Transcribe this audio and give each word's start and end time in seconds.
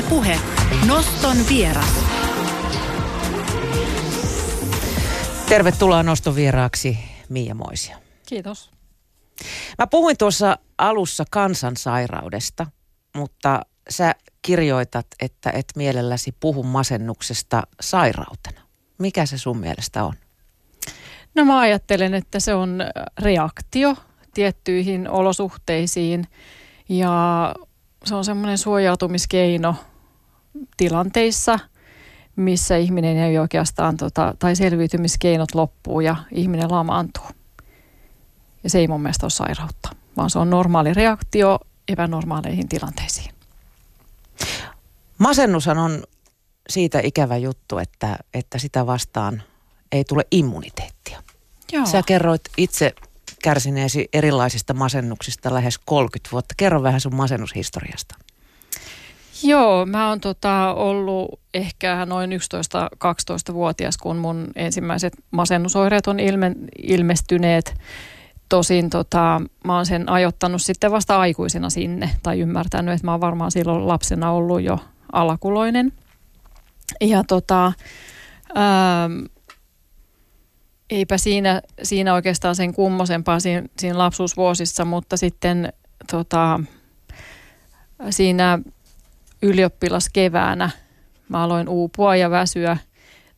Ylepuhe 0.00 0.40
Noston 0.86 1.36
vieras. 1.48 2.04
Tervetuloa 5.48 6.02
Noston 6.02 6.34
vieraaksi 6.34 6.98
Miia 7.28 7.54
Moisia. 7.54 7.98
Kiitos. 8.26 8.70
Mä 9.78 9.86
puhuin 9.86 10.16
tuossa 10.16 10.58
alussa 10.78 11.24
kansansairaudesta, 11.30 12.66
mutta 13.16 13.60
sä 13.90 14.14
kirjoitat, 14.42 15.06
että 15.20 15.50
et 15.50 15.66
mielelläsi 15.76 16.34
puhu 16.40 16.62
masennuksesta 16.62 17.62
sairautena. 17.80 18.60
Mikä 18.98 19.26
se 19.26 19.38
sun 19.38 19.58
mielestä 19.58 20.04
on? 20.04 20.14
No 21.34 21.44
mä 21.44 21.58
ajattelen, 21.58 22.14
että 22.14 22.40
se 22.40 22.54
on 22.54 22.80
reaktio 23.18 23.96
tiettyihin 24.34 25.10
olosuhteisiin 25.10 26.26
ja 26.88 27.54
se 28.04 28.14
on 28.14 28.24
semmoinen 28.24 28.58
suojautumiskeino 28.58 29.76
tilanteissa, 30.76 31.58
missä 32.36 32.76
ihminen 32.76 33.18
ei 33.18 33.38
oikeastaan, 33.38 33.96
tota, 33.96 34.34
tai 34.38 34.56
selviytymiskeinot 34.56 35.54
loppuu 35.54 36.00
ja 36.00 36.16
ihminen 36.32 36.70
lamaantuu. 36.70 37.24
Ja 38.64 38.70
se 38.70 38.78
ei 38.78 38.88
mun 38.88 39.02
mielestä 39.02 39.26
ole 39.26 39.30
sairautta, 39.30 39.88
vaan 40.16 40.30
se 40.30 40.38
on 40.38 40.50
normaali 40.50 40.94
reaktio 40.94 41.58
epänormaaleihin 41.88 42.68
tilanteisiin. 42.68 43.34
Masennushan 45.18 45.78
on 45.78 46.02
siitä 46.68 47.00
ikävä 47.02 47.36
juttu, 47.36 47.78
että, 47.78 48.18
että 48.34 48.58
sitä 48.58 48.86
vastaan 48.86 49.42
ei 49.92 50.04
tule 50.04 50.22
immuniteettia. 50.30 51.22
Joo. 51.72 51.86
Sä 51.86 52.02
kerroit 52.06 52.42
itse 52.56 52.94
kärsineesi 53.42 54.08
erilaisista 54.12 54.74
masennuksista 54.74 55.54
lähes 55.54 55.78
30 55.78 56.28
vuotta. 56.32 56.54
Kerro 56.56 56.82
vähän 56.82 57.00
sun 57.00 57.14
masennushistoriasta. 57.14 58.14
Joo, 59.42 59.86
mä 59.86 60.08
oon 60.08 60.20
tota 60.20 60.74
ollut 60.74 61.40
ehkä 61.54 62.06
noin 62.06 62.30
11-12-vuotias, 62.32 63.98
kun 63.98 64.16
mun 64.16 64.48
ensimmäiset 64.56 65.12
masennusoireet 65.30 66.06
on 66.06 66.20
ilme, 66.20 66.52
ilmestyneet. 66.82 67.74
Tosin 68.48 68.90
tota, 68.90 69.42
mä 69.64 69.76
oon 69.76 69.86
sen 69.86 70.08
ajoittanut 70.08 70.62
sitten 70.62 70.90
vasta 70.90 71.20
aikuisena 71.20 71.70
sinne, 71.70 72.10
tai 72.22 72.40
ymmärtänyt, 72.40 72.94
että 72.94 73.06
mä 73.06 73.10
oon 73.10 73.20
varmaan 73.20 73.50
silloin 73.50 73.88
lapsena 73.88 74.30
ollut 74.30 74.62
jo 74.62 74.78
alakuloinen. 75.12 75.92
Ja 77.00 77.24
tota, 77.24 77.72
ää, 78.54 79.10
eipä 80.90 81.18
siinä, 81.18 81.62
siinä 81.82 82.14
oikeastaan 82.14 82.56
sen 82.56 82.74
kummosempaa 82.74 83.40
siinä, 83.40 83.62
siinä 83.78 83.98
lapsuusvuosissa, 83.98 84.84
mutta 84.84 85.16
sitten 85.16 85.72
tota, 86.10 86.60
siinä 88.10 88.58
ylioppilaskeväänä. 89.42 90.70
Mä 91.28 91.42
aloin 91.42 91.68
uupua 91.68 92.16
ja 92.16 92.30
väsyä 92.30 92.76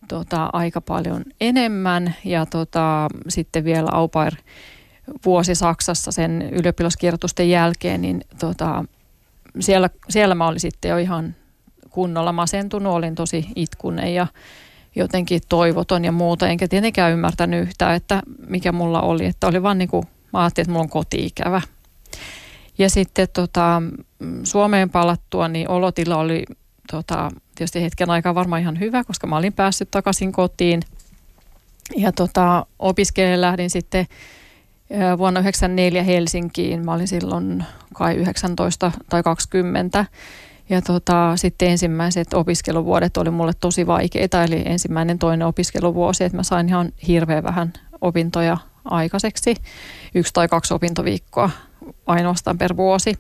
tota, 0.09 0.51
aika 0.53 0.81
paljon 0.81 1.25
enemmän. 1.41 2.15
Ja 2.25 2.47
tota, 2.47 3.09
sitten 3.29 3.65
vielä 3.65 3.91
au 3.93 4.09
pair 4.09 4.33
vuosi 5.25 5.55
Saksassa 5.55 6.13
sen 6.13 6.43
ylioppilaskierrotusten 6.53 7.51
jälkeen, 7.51 8.01
niin 8.03 8.21
tota, 8.41 8.85
siellä, 9.61 9.91
siellä 10.09 10.35
mä 10.35 10.47
olin 10.47 10.61
sitten 10.61 10.89
jo 10.89 10.99
ihan 10.99 11.35
kunnolla 11.91 12.33
masentunut, 12.33 12.93
olin 12.93 13.15
tosi 13.15 13.47
itkunen 13.57 14.15
ja 14.15 14.27
jotenkin 14.97 15.41
toivoton 15.49 16.05
ja 16.05 16.13
muuta, 16.13 16.49
enkä 16.49 16.69
tietenkään 16.69 17.13
ymmärtänyt 17.13 17.63
yhtään, 17.63 17.95
että 17.95 18.23
mikä 18.49 18.73
mulla 18.73 19.01
oli, 19.01 19.27
että 19.27 19.47
oli 19.47 19.63
vaan 19.63 19.79
niin 19.79 19.89
kuin, 19.89 20.05
mä 20.33 20.41
ajattelin, 20.41 20.65
että 20.65 20.73
mulla 20.73 20.83
on 20.83 20.91
kotiikävä. 20.91 21.61
Ja 22.83 22.91
sitten 22.91 23.29
tota, 23.33 23.83
Suomeen 24.45 24.91
palattua, 24.91 25.49
niin 25.49 25.69
olotila 25.69 26.17
oli 26.17 26.45
tota, 26.91 27.31
tietysti 27.55 27.83
hetken 27.83 28.11
aikaa 28.11 28.35
varmaan 28.35 28.63
ihan 28.63 28.81
hyvä, 28.81 29.05
koska 29.05 29.27
mä 29.27 29.37
olin 29.37 29.53
päässyt 29.53 29.91
takaisin 29.91 30.33
kotiin. 30.33 30.83
Ja 31.97 32.13
tota, 32.13 32.67
opiskelemaan 32.79 33.41
lähdin 33.41 33.71
sitten 33.71 34.07
vuonna 35.19 35.41
1994 35.41 36.03
Helsinkiin. 36.03 36.85
Mä 36.85 36.95
olin 36.95 37.09
silloin 37.09 37.65
kai 37.95 38.15
19 38.15 38.93
tai 39.09 39.23
20. 39.23 40.07
Ja 40.69 40.83
tota, 40.83 41.37
sitten 41.37 41.69
ensimmäiset 41.69 42.35
opiskeluvuodet 42.35 43.17
oli 43.17 43.31
mulle 43.31 43.53
tosi 43.61 43.87
vaikeita, 43.87 44.45
eli 44.45 44.63
ensimmäinen 44.65 45.19
toinen 45.19 45.47
opiskeluvuosi, 45.47 46.25
että 46.25 46.37
mä 46.37 46.43
sain 46.43 46.69
ihan 46.69 46.93
hirveän 47.09 47.45
vähän 47.45 47.73
opintoja 48.01 48.57
aikaiseksi, 48.85 49.55
yksi 50.15 50.33
tai 50.33 50.49
kaksi 50.49 50.75
opintoviikkoa 50.75 51.51
ainoastaan 52.07 52.59
per 52.59 52.77
vuosi. 52.77 53.15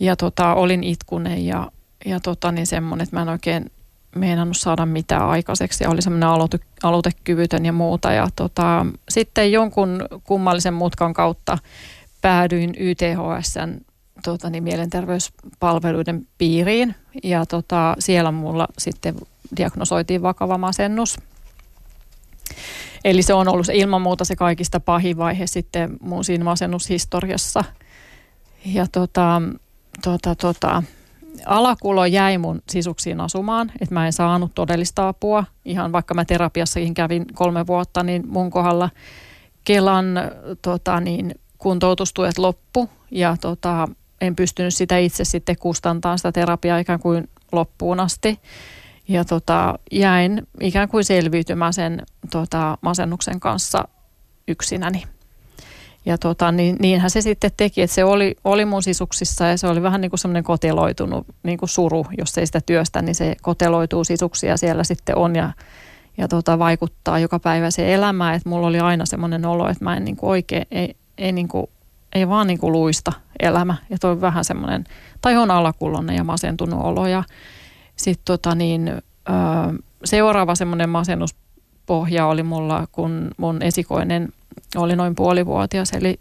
Ja 0.00 0.16
tota, 0.16 0.54
olin 0.54 0.84
itkunen 0.84 1.46
ja, 1.46 1.70
ja 2.06 2.20
tota, 2.20 2.52
niin 2.52 2.66
semmoinen, 2.66 3.04
että 3.04 3.16
mä 3.16 3.22
en 3.22 3.28
oikein 3.28 3.70
meinannut 4.14 4.56
saada 4.56 4.86
mitään 4.86 5.28
aikaiseksi 5.28 5.84
ja 5.84 5.90
oli 5.90 6.02
semmoinen 6.02 6.28
aloite, 6.28 6.58
aloitekyvytön 6.82 7.66
ja 7.66 7.72
muuta. 7.72 8.12
Ja 8.12 8.28
tota, 8.36 8.86
sitten 9.08 9.52
jonkun 9.52 10.04
kummallisen 10.24 10.74
mutkan 10.74 11.14
kautta 11.14 11.58
päädyin 12.22 12.74
YTHSn 12.78 13.80
tota, 14.24 14.50
niin 14.50 14.64
mielenterveyspalveluiden 14.64 16.26
piiriin 16.38 16.94
ja 17.22 17.46
tota, 17.46 17.96
siellä 17.98 18.32
mulla 18.32 18.68
sitten 18.78 19.14
diagnosoitiin 19.56 20.22
vakava 20.22 20.58
masennus. 20.58 21.18
Eli 23.04 23.22
se 23.22 23.34
on 23.34 23.48
ollut 23.48 23.66
ilman 23.72 24.02
muuta 24.02 24.24
se 24.24 24.36
kaikista 24.36 24.80
pahin 24.80 25.16
vaihe 25.16 25.46
sitten 25.46 25.96
mun 26.00 26.24
siinä 26.24 26.44
masennushistoriassa. 26.44 27.64
Ja 28.64 28.86
tota, 28.92 29.42
tota, 30.04 30.34
tota, 30.34 30.82
alakulo 31.46 32.04
jäi 32.06 32.38
mun 32.38 32.62
sisuksiin 32.70 33.20
asumaan, 33.20 33.72
että 33.80 33.94
mä 33.94 34.06
en 34.06 34.12
saanut 34.12 34.54
todellista 34.54 35.08
apua. 35.08 35.44
Ihan 35.64 35.92
vaikka 35.92 36.14
mä 36.14 36.24
terapiassakin 36.24 36.94
kävin 36.94 37.26
kolme 37.34 37.66
vuotta, 37.66 38.02
niin 38.02 38.22
mun 38.26 38.50
kohdalla 38.50 38.90
Kelan 39.64 40.06
tota, 40.62 41.00
niin, 41.00 41.34
kuntoutustuet 41.58 42.38
loppu 42.38 42.90
ja 43.10 43.36
tota, 43.40 43.88
en 44.20 44.36
pystynyt 44.36 44.74
sitä 44.74 44.98
itse 44.98 45.24
sitten 45.24 45.56
kustantamaan 45.58 46.18
sitä 46.18 46.32
terapiaa 46.32 46.78
ikään 46.78 47.00
kuin 47.00 47.28
loppuun 47.52 48.00
asti. 48.00 48.40
Ja 49.08 49.24
tota, 49.24 49.78
jäin 49.92 50.46
ikään 50.60 50.88
kuin 50.88 51.04
selviytymään 51.04 51.72
sen 51.72 52.02
tota, 52.30 52.78
masennuksen 52.80 53.40
kanssa 53.40 53.88
yksinäni. 54.48 55.02
Ja 56.06 56.18
tota, 56.18 56.52
niin, 56.52 56.76
niinhän 56.80 57.10
se 57.10 57.20
sitten 57.20 57.50
teki, 57.56 57.82
että 57.82 57.94
se 57.94 58.04
oli, 58.04 58.36
oli 58.44 58.64
mun 58.64 58.82
sisuksissa 58.82 59.46
ja 59.46 59.58
se 59.58 59.66
oli 59.66 59.82
vähän 59.82 60.00
niin 60.00 60.10
kuin 60.10 60.18
semmoinen 60.18 60.44
koteloitunut 60.44 61.26
niin 61.42 61.58
kuin 61.58 61.68
suru, 61.68 62.06
jos 62.18 62.38
ei 62.38 62.46
sitä 62.46 62.60
työstä, 62.60 63.02
niin 63.02 63.14
se 63.14 63.36
koteloituu 63.42 64.04
sisuksia 64.04 64.56
siellä 64.56 64.84
sitten 64.84 65.16
on 65.16 65.36
ja, 65.36 65.52
ja 66.18 66.28
tota, 66.28 66.58
vaikuttaa 66.58 67.18
joka 67.18 67.38
päivä 67.38 67.70
se 67.70 67.94
elämään. 67.94 68.34
Että 68.34 68.48
mulla 68.48 68.66
oli 68.66 68.80
aina 68.80 69.06
semmoinen 69.06 69.46
olo, 69.46 69.68
että 69.68 69.84
mä 69.84 69.96
en 69.96 70.04
niin 70.04 70.16
kuin 70.16 70.30
oikein, 70.30 70.66
ei, 70.70 70.96
ei 71.18 71.32
niin 71.32 71.48
kuin 71.48 71.66
ei 72.16 72.28
vaan 72.28 72.46
niin 72.46 72.58
kuin 72.58 72.72
luista 72.72 73.12
elämä. 73.40 73.76
Ja 73.90 73.98
toi 73.98 74.20
vähän 74.20 74.44
semmoinen, 74.44 74.84
tai 75.20 75.36
on 75.36 75.50
alakullonne 75.50 76.14
ja 76.14 76.24
masentunut 76.24 76.80
olo. 76.82 77.06
Ja 77.06 77.24
sitten 77.96 78.24
tota 78.24 78.54
niin, 78.54 79.02
seuraava 80.04 80.54
semmoinen 80.54 80.88
masennuspohja 80.88 82.26
oli 82.26 82.42
mulla, 82.42 82.86
kun 82.92 83.30
mun 83.36 83.62
esikoinen 83.62 84.28
oli 84.76 84.96
noin 84.96 85.14
puolivuotias. 85.14 85.92
Eli 85.92 86.20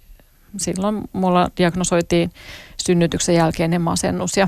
silloin 0.58 1.02
mulla 1.14 1.50
diagnosoitiin 1.58 2.32
synnytyksen 2.86 3.36
jälkeinen 3.36 3.82
masennus. 3.82 4.38
Ja, 4.38 4.48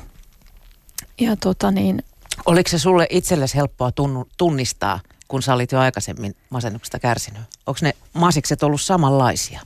ja 1.19 1.35
tota 1.35 1.71
niin, 1.71 2.03
Oliko 2.45 2.69
se 2.69 2.79
sulle 2.79 3.07
itsellesi 3.09 3.55
helppoa 3.55 3.91
tunnistaa, 4.37 4.99
kun 5.27 5.43
sä 5.43 5.53
olit 5.53 5.71
jo 5.71 5.79
aikaisemmin 5.79 6.35
masennuksesta 6.49 6.99
kärsinyt? 6.99 7.41
Onko 7.65 7.79
ne 7.81 7.93
masikset 8.13 8.63
ollut 8.63 8.81
samanlaisia? 8.81 9.61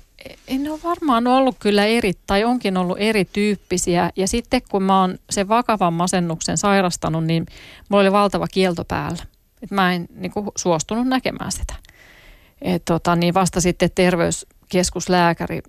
Ei 0.48 0.58
ne 0.58 0.72
ole 0.72 0.80
varmaan 0.84 1.28
ollut 1.28 1.56
kyllä 1.60 1.86
eri, 1.86 2.14
tai 2.28 2.44
onkin 2.44 2.78
ollut 2.78 2.98
erityyppisiä. 3.00 4.10
Ja 4.16 4.28
sitten 4.28 4.62
kun 4.70 4.84
mä 4.84 5.02
oon 5.02 5.18
sen 5.30 5.48
vakavan 5.48 5.94
masennuksen 5.94 6.58
sairastanut, 6.58 7.26
niin 7.26 7.46
mulla 7.90 8.02
oli 8.02 8.12
valtava 8.12 8.48
kielto 8.48 8.86
päällä. 8.86 9.24
Et 9.62 9.72
mä 9.72 9.94
en 9.94 10.08
niin 10.16 10.32
kuin, 10.32 10.48
suostunut 10.56 11.08
näkemään 11.08 11.52
sitä. 11.52 11.74
Et, 12.62 12.86
tota, 12.86 13.16
niin 13.16 13.34
vasta 13.34 13.62
sitten 13.62 13.90
terveyskeskuslääkäri 13.96 15.62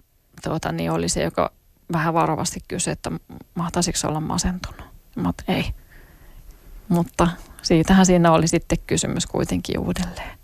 tota, 0.42 0.72
niin 0.72 0.90
oli 0.90 1.08
se, 1.08 1.22
joka 1.22 1.52
vähän 1.92 2.14
varovasti 2.14 2.60
kysyi, 2.68 2.92
että 2.92 3.10
mahtaisiko 3.54 3.98
olla 4.08 4.20
masentunut. 4.20 4.82
Mä 5.16 5.32
ei. 5.48 5.64
Mutta 6.88 7.28
siitähän 7.62 8.06
siinä 8.06 8.32
oli 8.32 8.48
sitten 8.48 8.78
kysymys 8.86 9.26
kuitenkin 9.26 9.78
uudelleen. 9.78 10.38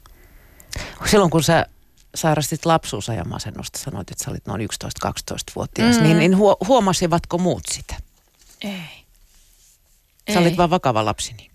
Silloin 1.06 1.30
kun 1.30 1.42
sä 1.42 1.66
sairastit 2.18 2.66
lapsuusajan 2.66 3.28
masennusta, 3.28 3.78
sanoit, 3.78 4.10
että 4.10 4.24
sä 4.24 4.30
olit 4.30 4.46
noin 4.46 4.68
11-12-vuotias, 5.06 5.96
mm. 5.96 6.02
niin, 6.02 6.18
niin 6.18 6.36
huomasivatko 6.68 7.38
muut 7.38 7.62
sitä? 7.70 7.94
Ei. 8.64 9.04
Sä 10.32 10.38
Ei. 10.40 10.46
olit 10.46 10.56
vaan 10.56 10.70
vakava 10.70 11.04
lapsi. 11.04 11.32
Niin. 11.32 11.50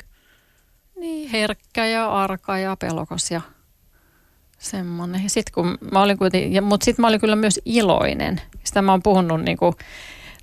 niin, 0.95 1.29
herkkä 1.29 1.85
ja 1.85 2.11
arka 2.11 2.57
ja 2.57 2.77
pelokas 2.79 3.31
ja 3.31 3.41
semmoinen. 4.59 5.29
Sit 5.29 5.49
kun 5.49 5.77
mä 5.91 6.01
olin 6.01 6.17
kuitenkin, 6.17 6.53
ja, 6.53 6.61
mutta 6.61 6.85
sitten 6.85 7.03
mä 7.03 7.07
olin 7.07 7.19
kyllä 7.19 7.35
myös 7.35 7.59
iloinen. 7.65 8.41
Sitä 8.63 8.81
mä 8.81 8.91
oon 8.91 9.03
puhunut 9.03 9.41
niin 9.41 9.57
kuin, 9.57 9.73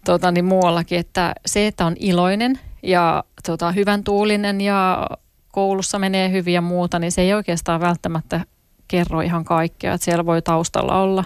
tuota, 0.04 0.30
niin 0.30 0.44
muuallakin, 0.44 0.98
että 0.98 1.34
se, 1.46 1.66
että 1.66 1.86
on 1.86 1.96
iloinen, 1.98 2.58
ja 2.82 3.24
tota, 3.46 3.72
hyvän 3.72 4.04
tuulinen 4.04 4.60
ja 4.60 5.06
koulussa 5.52 5.98
menee 5.98 6.30
hyvin 6.30 6.54
ja 6.54 6.60
muuta, 6.60 6.98
niin 6.98 7.12
se 7.12 7.22
ei 7.22 7.34
oikeastaan 7.34 7.80
välttämättä 7.80 8.44
kerro 8.90 9.20
ihan 9.20 9.44
kaikkea. 9.44 9.94
Että 9.94 10.04
siellä 10.04 10.26
voi 10.26 10.42
taustalla 10.42 11.00
olla 11.00 11.24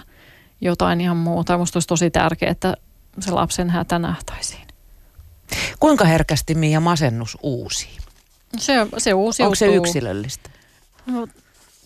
jotain 0.61 1.01
ihan 1.01 1.17
muuta. 1.17 1.53
Minusta 1.53 1.77
olisi 1.77 1.87
tosi 1.87 2.11
tärkeää, 2.11 2.51
että 2.51 2.73
se 3.19 3.31
lapsen 3.31 3.69
hätä 3.69 3.99
nähtäisiin. 3.99 4.67
Kuinka 5.79 6.05
herkästi 6.05 6.55
Mia 6.55 6.79
masennus 6.79 7.37
uusi? 7.43 7.89
Se, 8.57 8.73
se 8.97 9.13
uusiutuu. 9.13 9.47
Onko 9.47 9.55
se 9.55 9.75
yksilöllistä? 9.75 10.49
No, 11.05 11.27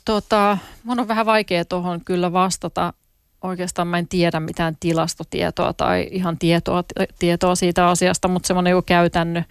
tota, 0.06 0.58
mun 0.84 1.00
on 1.00 1.08
vähän 1.08 1.26
vaikea 1.26 1.66
tuohon 1.66 2.06
kyllä 2.06 2.34
vastata. 2.34 2.94
Oikeastaan 3.42 3.88
mä 3.88 3.98
en 3.98 4.08
tiedä 4.08 4.40
mitään 4.40 4.78
tilastotietoa 4.80 5.74
tai 5.74 6.08
ihan 6.12 6.38
tietoa, 6.38 6.84
tietoa 7.20 7.56
siitä 7.56 7.88
asiasta, 7.88 8.28
mutta 8.28 8.48
semmoinen 8.48 8.72
joku 8.72 8.86
käytännön, 8.86 9.46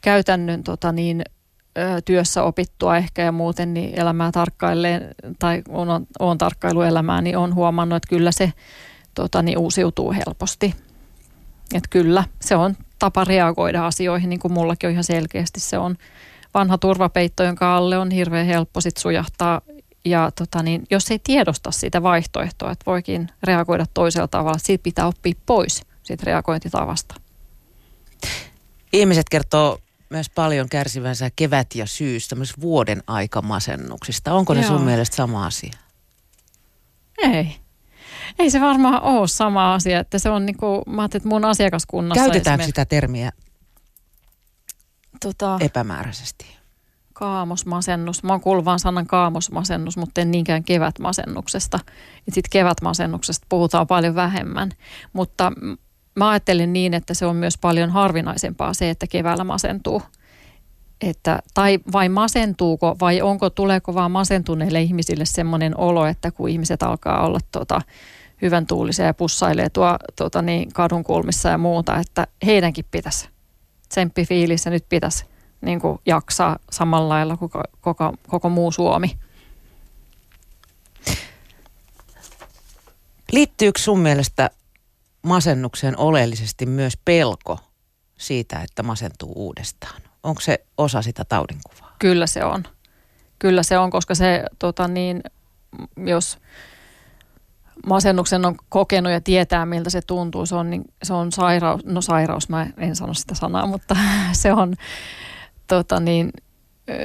käytännön 0.00 0.62
tota 0.62 0.92
niin, 0.92 1.24
työssä 2.04 2.42
opittua 2.42 2.96
ehkä 2.96 3.22
ja 3.22 3.32
muuten 3.32 3.74
niin 3.74 4.00
elämää 4.00 4.32
tarkkailleen 4.32 5.14
tai 5.38 5.62
on, 5.68 5.90
on, 5.90 6.06
on 6.18 6.38
tarkkailuelämää, 6.38 7.22
niin 7.22 7.36
on 7.36 7.54
huomannut, 7.54 7.96
että 7.96 8.08
kyllä 8.08 8.32
se 8.32 8.52
tota, 9.14 9.42
niin 9.42 9.58
uusiutuu 9.58 10.12
helposti. 10.12 10.74
Että 11.74 11.88
kyllä, 11.90 12.24
se 12.40 12.56
on 12.56 12.76
tapa 12.98 13.24
reagoida 13.24 13.86
asioihin, 13.86 14.30
niin 14.30 14.40
kuin 14.40 14.52
mullakin 14.52 14.86
on 14.86 14.92
ihan 14.92 15.04
selkeästi 15.04 15.60
se 15.60 15.78
on 15.78 15.96
vanha 16.54 16.78
turvapeitto, 16.78 17.42
jonka 17.42 17.76
alle 17.76 17.98
on 17.98 18.10
hirveän 18.10 18.46
helppo 18.46 18.80
sit 18.80 18.96
sujahtaa. 18.96 19.60
Ja 20.04 20.30
tota 20.38 20.62
niin, 20.62 20.84
jos 20.90 21.10
ei 21.10 21.18
tiedosta 21.18 21.70
sitä 21.70 22.02
vaihtoehtoa, 22.02 22.70
että 22.70 22.86
voikin 22.86 23.28
reagoida 23.42 23.86
toisella 23.94 24.28
tavalla, 24.28 24.58
siitä 24.58 24.82
pitää 24.82 25.06
oppia 25.06 25.34
pois 25.46 25.82
siitä 26.04 26.22
reagointitavasta. 26.26 27.14
Ihmiset 28.92 29.28
kertoo 29.30 29.78
myös 30.14 30.30
paljon 30.30 30.68
kärsivänsä 30.68 31.30
kevät 31.36 31.74
ja 31.74 31.86
syys, 31.86 32.28
vuoden 32.60 33.02
aikamasennuksista. 33.06 34.34
Onko 34.34 34.54
ne 34.54 34.60
Joo. 34.60 34.68
sun 34.68 34.82
mielestä 34.82 35.16
sama 35.16 35.46
asia? 35.46 35.72
Ei. 37.18 37.56
Ei 38.38 38.50
se 38.50 38.60
varmaan 38.60 39.02
ole 39.02 39.28
sama 39.28 39.74
asia, 39.74 40.00
että 40.00 40.18
se 40.18 40.30
on 40.30 40.46
niinku, 40.46 40.82
mä 40.86 41.02
ajattelin, 41.02 41.20
että 41.20 41.28
mun 41.28 41.44
asiakaskunnassa 41.44 42.24
Käytetäänkö 42.24 42.64
sitä 42.64 42.84
termiä 42.84 43.32
tota, 45.20 45.56
epämääräisesti? 45.60 46.56
Kaamosmasennus. 47.12 48.22
Mä 48.22 48.32
oon 48.32 48.40
kuullut 48.40 48.64
vaan 48.64 48.80
sanan 48.80 49.06
kaamosmasennus, 49.06 49.96
mutta 49.96 50.20
en 50.20 50.30
niinkään 50.30 50.64
kevätmasennuksesta. 50.64 51.78
Sitten 52.24 52.50
kevätmasennuksesta 52.50 53.46
puhutaan 53.48 53.86
paljon 53.86 54.14
vähemmän. 54.14 54.70
Mutta 55.12 55.52
mä 56.14 56.30
ajattelin 56.30 56.72
niin, 56.72 56.94
että 56.94 57.14
se 57.14 57.26
on 57.26 57.36
myös 57.36 57.58
paljon 57.58 57.90
harvinaisempaa 57.90 58.74
se, 58.74 58.90
että 58.90 59.06
keväällä 59.06 59.44
masentuu. 59.44 60.02
Että, 61.00 61.42
tai 61.54 61.78
vai 61.92 62.08
masentuuko 62.08 62.96
vai 63.00 63.22
onko, 63.22 63.50
tuleeko 63.50 63.94
vaan 63.94 64.10
masentuneille 64.10 64.82
ihmisille 64.82 65.24
semmoinen 65.24 65.78
olo, 65.78 66.06
että 66.06 66.30
kun 66.30 66.48
ihmiset 66.48 66.82
alkaa 66.82 67.26
olla 67.26 67.38
tota, 67.52 67.80
hyvän 68.42 68.66
tuulisia 68.66 69.06
ja 69.06 69.14
pussailee 69.14 69.70
tuo 69.70 69.96
tota, 70.16 70.42
niin, 70.42 70.72
kadun 70.72 71.04
kulmissa 71.04 71.48
ja 71.48 71.58
muuta, 71.58 71.98
että 71.98 72.26
heidänkin 72.46 72.84
pitäisi 72.90 73.28
tsemppifiilissä 73.88 74.70
nyt 74.70 74.84
pitäisi 74.88 75.24
niin 75.60 75.80
kuin 75.80 75.98
jaksaa 76.06 76.58
samalla 76.70 77.08
lailla 77.08 77.36
koko, 77.36 77.62
koko, 77.80 78.14
koko 78.28 78.48
muu 78.48 78.72
Suomi. 78.72 79.16
Liittyykö 83.32 83.80
sun 83.80 83.98
mielestä 83.98 84.50
masennukseen 85.24 85.98
oleellisesti 85.98 86.66
myös 86.66 86.94
pelko 87.04 87.58
siitä, 88.18 88.60
että 88.60 88.82
masentuu 88.82 89.32
uudestaan? 89.36 90.02
Onko 90.22 90.40
se 90.40 90.64
osa 90.78 91.02
sitä 91.02 91.24
taudinkuvaa? 91.24 91.96
Kyllä 91.98 92.26
se 92.26 92.44
on. 92.44 92.64
Kyllä 93.38 93.62
se 93.62 93.78
on, 93.78 93.90
koska 93.90 94.14
se, 94.14 94.44
tota 94.58 94.88
niin, 94.88 95.20
jos 95.96 96.38
masennuksen 97.86 98.44
on 98.44 98.56
kokenut 98.68 99.12
ja 99.12 99.20
tietää, 99.20 99.66
miltä 99.66 99.90
se 99.90 100.00
tuntuu, 100.02 100.46
se 100.46 100.54
on, 100.54 100.70
niin, 100.70 100.84
se 101.02 101.14
on 101.14 101.32
sairaus, 101.32 101.84
no 101.84 102.00
sairaus, 102.00 102.48
mä 102.48 102.66
en 102.78 102.96
sano 102.96 103.14
sitä 103.14 103.34
sanaa, 103.34 103.66
mutta 103.66 103.96
se 104.32 104.52
on 104.52 104.74
tota 105.66 106.00
niin, 106.00 106.30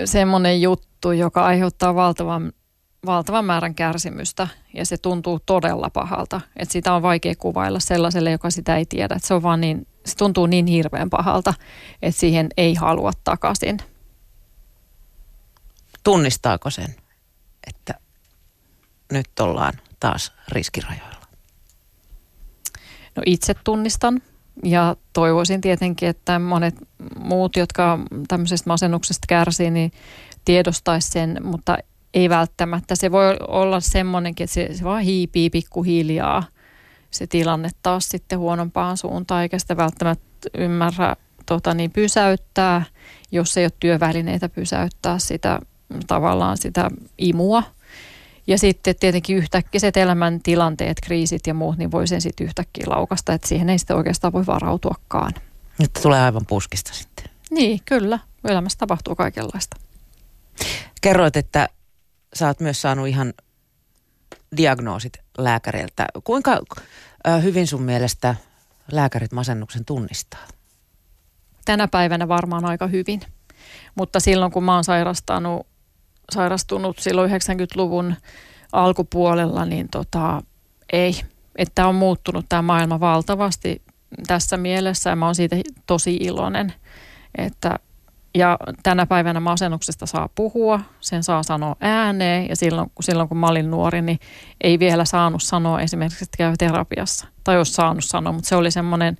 semmoinen 0.06 0.62
juttu, 0.62 1.12
joka 1.12 1.46
aiheuttaa 1.46 1.96
valtavan 1.96 2.52
valtavan 3.06 3.46
määrän 3.46 3.76
kärsimystä 3.76 4.48
ja 4.74 4.86
se 4.86 4.98
tuntuu 4.98 5.40
todella 5.46 5.90
pahalta. 5.90 6.42
Että 6.56 6.74
sitä 6.74 6.94
on 6.94 7.02
vaikea 7.02 7.36
kuvailla 7.36 7.80
sellaiselle, 7.80 8.32
joka 8.32 8.50
sitä 8.50 8.78
ei 8.78 8.86
tiedä. 8.86 9.16
Että 9.16 9.28
se 9.28 9.34
on 9.34 9.44
vaan 9.44 9.62
niin, 9.62 9.88
se 10.06 10.16
tuntuu 10.16 10.46
niin 10.46 10.66
hirveän 10.66 11.10
pahalta, 11.10 11.54
että 12.02 12.20
siihen 12.20 12.50
ei 12.58 12.76
halua 12.76 13.12
takaisin. 13.24 13.78
Tunnistaako 16.04 16.70
sen, 16.70 16.96
että 17.68 17.94
nyt 19.12 19.40
ollaan 19.40 19.74
taas 20.00 20.34
riskirajoilla? 20.50 21.28
No 23.16 23.24
itse 23.26 23.54
tunnistan 23.64 24.22
ja 24.64 24.96
toivoisin 25.14 25.62
tietenkin, 25.62 26.10
että 26.10 26.40
monet 26.40 26.76
muut, 27.20 27.56
jotka 27.56 28.00
tämmöisestä 28.28 28.70
masennuksesta 28.70 29.26
kärsii, 29.30 29.72
niin 29.72 29.92
tiedostaisi 30.46 31.12
sen, 31.12 31.38
mutta 31.44 31.78
ei 32.14 32.30
välttämättä. 32.30 32.96
Se 32.96 33.12
voi 33.12 33.38
olla 33.48 33.80
semmoinenkin, 33.80 34.44
että 34.44 34.54
se, 34.54 34.70
se 34.74 34.84
vaan 34.84 35.02
hiipii 35.02 35.50
pikkuhiljaa 35.50 36.44
se 37.12 37.28
tilanne 37.28 37.70
taas 37.84 38.10
sitten 38.10 38.40
huonompaan 38.40 38.98
suuntaan, 38.98 39.42
eikä 39.42 39.60
sitä 39.60 39.78
välttämättä 39.78 40.50
ymmärrä 40.58 41.16
tota, 41.46 41.74
niin 41.74 41.92
pysäyttää, 41.92 42.84
jos 43.32 43.58
ei 43.58 43.66
ole 43.66 43.72
työvälineitä 43.80 44.50
pysäyttää 44.50 45.20
sitä 45.20 45.60
tavallaan 46.08 46.58
sitä 46.58 46.90
imua. 47.18 47.64
Ja 48.48 48.58
sitten 48.58 48.96
tietenkin 49.00 49.38
yhtäkkiset 49.38 49.98
elämäntilanteet, 49.98 50.98
kriisit 51.04 51.48
ja 51.48 51.54
muut, 51.54 51.78
niin 51.78 51.92
voi 51.92 52.08
sen 52.08 52.22
sitten 52.22 52.48
yhtäkkiä 52.48 52.86
laukasta, 52.88 53.34
että 53.34 53.48
siihen 53.48 53.70
ei 53.70 53.80
sitten 53.80 53.98
oikeastaan 53.98 54.34
voi 54.34 54.46
varautuakaan. 54.46 55.34
Että 55.80 56.02
tulee 56.02 56.22
aivan 56.22 56.46
puskista 56.46 56.94
sitten. 56.94 57.26
Niin, 57.52 57.80
kyllä. 57.86 58.20
Elämässä 58.46 58.78
tapahtuu 58.78 59.16
kaikenlaista. 59.16 59.78
Kerroit, 61.02 61.38
että 61.38 61.70
sä 62.34 62.48
oot 62.48 62.60
myös 62.60 62.82
saanut 62.82 63.08
ihan 63.08 63.34
diagnoosit 64.58 65.14
lääkäriltä. 65.38 66.06
Kuinka 66.24 66.60
hyvin 67.44 67.68
sun 67.68 67.82
mielestä 67.82 68.36
lääkärit 68.92 69.32
masennuksen 69.32 69.86
tunnistaa? 69.86 70.48
Tänä 71.66 71.88
päivänä 71.88 72.28
varmaan 72.28 72.66
aika 72.66 72.88
hyvin, 72.88 73.22
mutta 73.96 74.20
silloin 74.20 74.52
kun 74.52 74.64
mä 74.64 74.76
oon 74.76 74.84
sairastanut, 74.84 75.68
sairastunut 76.32 77.00
silloin 77.00 77.32
90-luvun 77.32 78.16
alkupuolella, 78.72 79.66
niin 79.66 79.90
tota, 79.90 80.42
ei. 80.94 81.22
Että 81.56 81.88
on 81.88 81.96
muuttunut 81.96 82.46
tämä 82.50 82.62
maailma 82.62 83.00
valtavasti 83.00 83.82
tässä 84.28 84.58
mielessä 84.58 85.10
ja 85.10 85.16
mä 85.16 85.26
oon 85.26 85.36
siitä 85.36 85.56
tosi 85.86 86.16
iloinen, 86.16 86.74
että 87.38 87.80
ja 88.36 88.58
tänä 88.84 89.06
päivänä 89.06 89.40
masennuksesta 89.40 90.06
saa 90.06 90.30
puhua, 90.36 90.80
sen 91.00 91.24
saa 91.24 91.44
sanoa 91.44 91.76
ääneen 91.80 92.50
ja 92.50 92.56
silloin, 92.56 92.92
silloin 93.02 93.30
kun 93.30 93.38
mä 93.38 93.48
olin 93.48 93.72
nuori, 93.72 94.02
niin 94.02 94.20
ei 94.62 94.80
vielä 94.80 95.06
saanut 95.06 95.44
sanoa 95.44 95.82
esimerkiksi, 95.82 96.24
että 96.24 96.38
käy 96.38 96.54
terapiassa. 96.58 97.28
Tai 97.44 97.56
jos 97.56 97.74
saanut 97.74 98.04
sanoa, 98.04 98.34
mutta 98.34 98.50
se 98.50 98.56
oli 98.56 98.72
semmoinen 98.72 99.18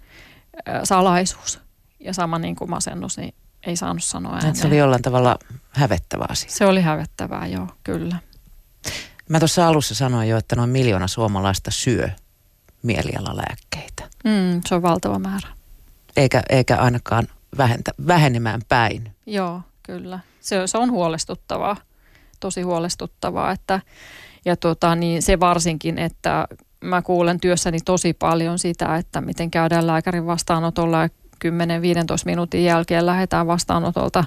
salaisuus. 0.84 1.62
Ja 2.00 2.14
sama 2.14 2.40
niin 2.40 2.56
kuin 2.56 2.70
masennus, 2.70 3.18
niin 3.18 3.34
ei 3.64 3.76
saanut 3.76 4.04
sanoa 4.04 4.34
ääneen. 4.34 4.56
Se 4.56 4.68
oli 4.68 4.78
jollain 4.78 5.02
tavalla 5.02 5.38
hävettävä 5.70 6.26
asia. 6.30 6.50
Se 6.52 6.66
oli 6.66 6.82
hävettävää, 6.82 7.48
joo, 7.48 7.68
kyllä. 7.84 8.16
Mä 9.30 9.40
tuossa 9.40 9.68
alussa 9.68 9.96
sanoin 9.96 10.30
jo, 10.30 10.38
että 10.38 10.56
noin 10.56 10.70
miljoona 10.70 11.08
suomalaista 11.08 11.72
syö 11.72 12.10
mielialalääkkeitä. 12.84 14.04
Mm, 14.24 14.62
se 14.66 14.76
on 14.76 14.82
valtava 14.82 15.20
määrä. 15.20 15.48
Eikä, 16.18 16.44
eikä 16.50 16.78
ainakaan 16.78 17.28
vähentä, 17.58 17.92
vähenemään 18.08 18.62
päin. 18.70 19.12
Joo, 19.26 19.62
kyllä. 19.84 20.20
Se, 20.40 20.68
se 20.68 20.78
on 20.78 20.92
huolestuttavaa, 20.92 21.78
tosi 22.40 22.62
huolestuttavaa. 22.62 23.52
Että, 23.52 23.80
ja 24.46 24.56
tota, 24.56 24.96
niin 24.96 25.22
se 25.22 25.40
varsinkin, 25.40 25.98
että 25.98 26.48
mä 26.84 27.02
kuulen 27.02 27.40
työssäni 27.40 27.80
tosi 27.86 28.14
paljon 28.14 28.60
sitä, 28.60 28.96
että 28.96 29.22
miten 29.22 29.52
käydään 29.52 29.88
lääkärin 29.88 30.26
vastaanotolla 30.26 31.02
ja 31.02 31.10
10-15 31.46 31.50
minuutin 32.26 32.64
jälkeen 32.64 33.06
lähdetään 33.06 33.48
vastaanotolta 33.48 34.24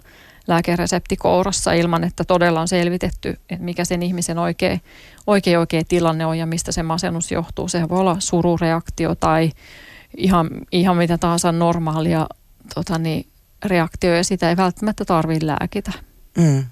lääkeresepti 0.49 1.17
kourassa 1.17 1.73
ilman, 1.73 2.05
että 2.05 2.25
todella 2.25 2.61
on 2.61 2.69
selvitetty, 2.69 3.29
että 3.29 3.64
mikä 3.64 3.85
sen 3.85 4.02
ihmisen 4.02 4.38
oikea, 4.38 4.79
oikea, 5.26 5.61
oikea 5.61 5.83
tilanne 5.88 6.26
on 6.26 6.38
ja 6.38 6.47
mistä 6.47 6.73
se 6.73 6.83
masennus 6.83 7.33
johtuu. 7.33 7.69
Se 7.69 7.88
voi 7.88 7.99
olla 7.99 8.17
surureaktio 8.19 9.14
tai 9.14 9.50
ihan, 10.17 10.50
ihan 10.73 10.97
mitä 10.97 11.19
tahansa 11.19 11.52
normaalia 11.52 12.26
tota 12.75 12.99
niin, 12.99 13.26
reaktio 13.64 14.17
ja 14.17 14.25
sitä 14.25 14.49
ei 14.49 14.57
välttämättä 14.57 15.05
tarvitse 15.05 15.47
lääkitä. 15.47 15.93
Mm. 16.38 16.64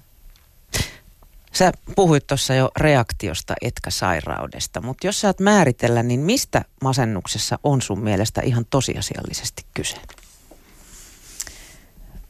Sä 1.53 1.71
puhuit 1.95 2.27
tuossa 2.27 2.53
jo 2.53 2.71
reaktiosta 2.77 3.53
etkä 3.61 3.89
sairaudesta, 3.89 4.81
mutta 4.81 5.07
jos 5.07 5.21
saat 5.21 5.39
määritellä, 5.39 6.03
niin 6.03 6.19
mistä 6.19 6.65
masennuksessa 6.81 7.59
on 7.63 7.81
sun 7.81 7.99
mielestä 7.99 8.41
ihan 8.41 8.65
tosiasiallisesti 8.69 9.65
kyse? 9.73 9.97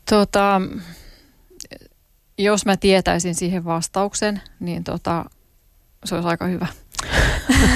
Tota, 0.09 0.61
jos 2.37 2.65
mä 2.65 2.77
tietäisin 2.77 3.35
siihen 3.35 3.65
vastauksen, 3.65 4.41
niin 4.59 4.83
tota, 4.83 5.25
se 6.05 6.15
olisi 6.15 6.27
aika 6.27 6.45
hyvä. 6.45 6.67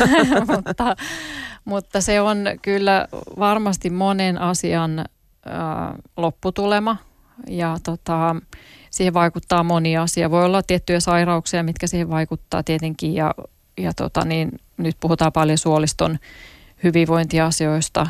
mutta, 0.56 0.96
mutta 1.66 2.02
se 2.02 2.22
on 2.22 2.46
kyllä 2.62 3.08
varmasti 3.40 3.90
monen 3.90 4.38
asian 4.38 5.06
lopputulema. 6.18 6.98
Ja 7.48 7.78
tota, 7.84 8.36
siihen 8.90 9.14
vaikuttaa 9.14 9.64
moni 9.64 9.98
asia. 9.98 10.32
Voi 10.32 10.46
olla 10.46 10.64
tiettyjä 10.64 11.00
sairauksia, 11.00 11.64
mitkä 11.64 11.88
siihen 11.88 12.10
vaikuttaa 12.10 12.64
tietenkin. 12.64 13.14
Ja, 13.14 13.34
ja 13.78 13.94
tota, 13.94 14.26
niin, 14.26 14.52
nyt 14.78 14.98
puhutaan 15.00 15.32
paljon 15.32 15.58
suoliston 15.58 16.18
hyvinvointiasioista, 16.84 18.08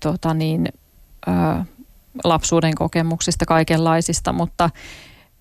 tota, 0.00 0.34
niin, 0.34 0.68
ä, 1.28 1.64
lapsuuden 2.24 2.74
kokemuksista, 2.74 3.46
kaikenlaisista, 3.46 4.32
mutta 4.32 4.70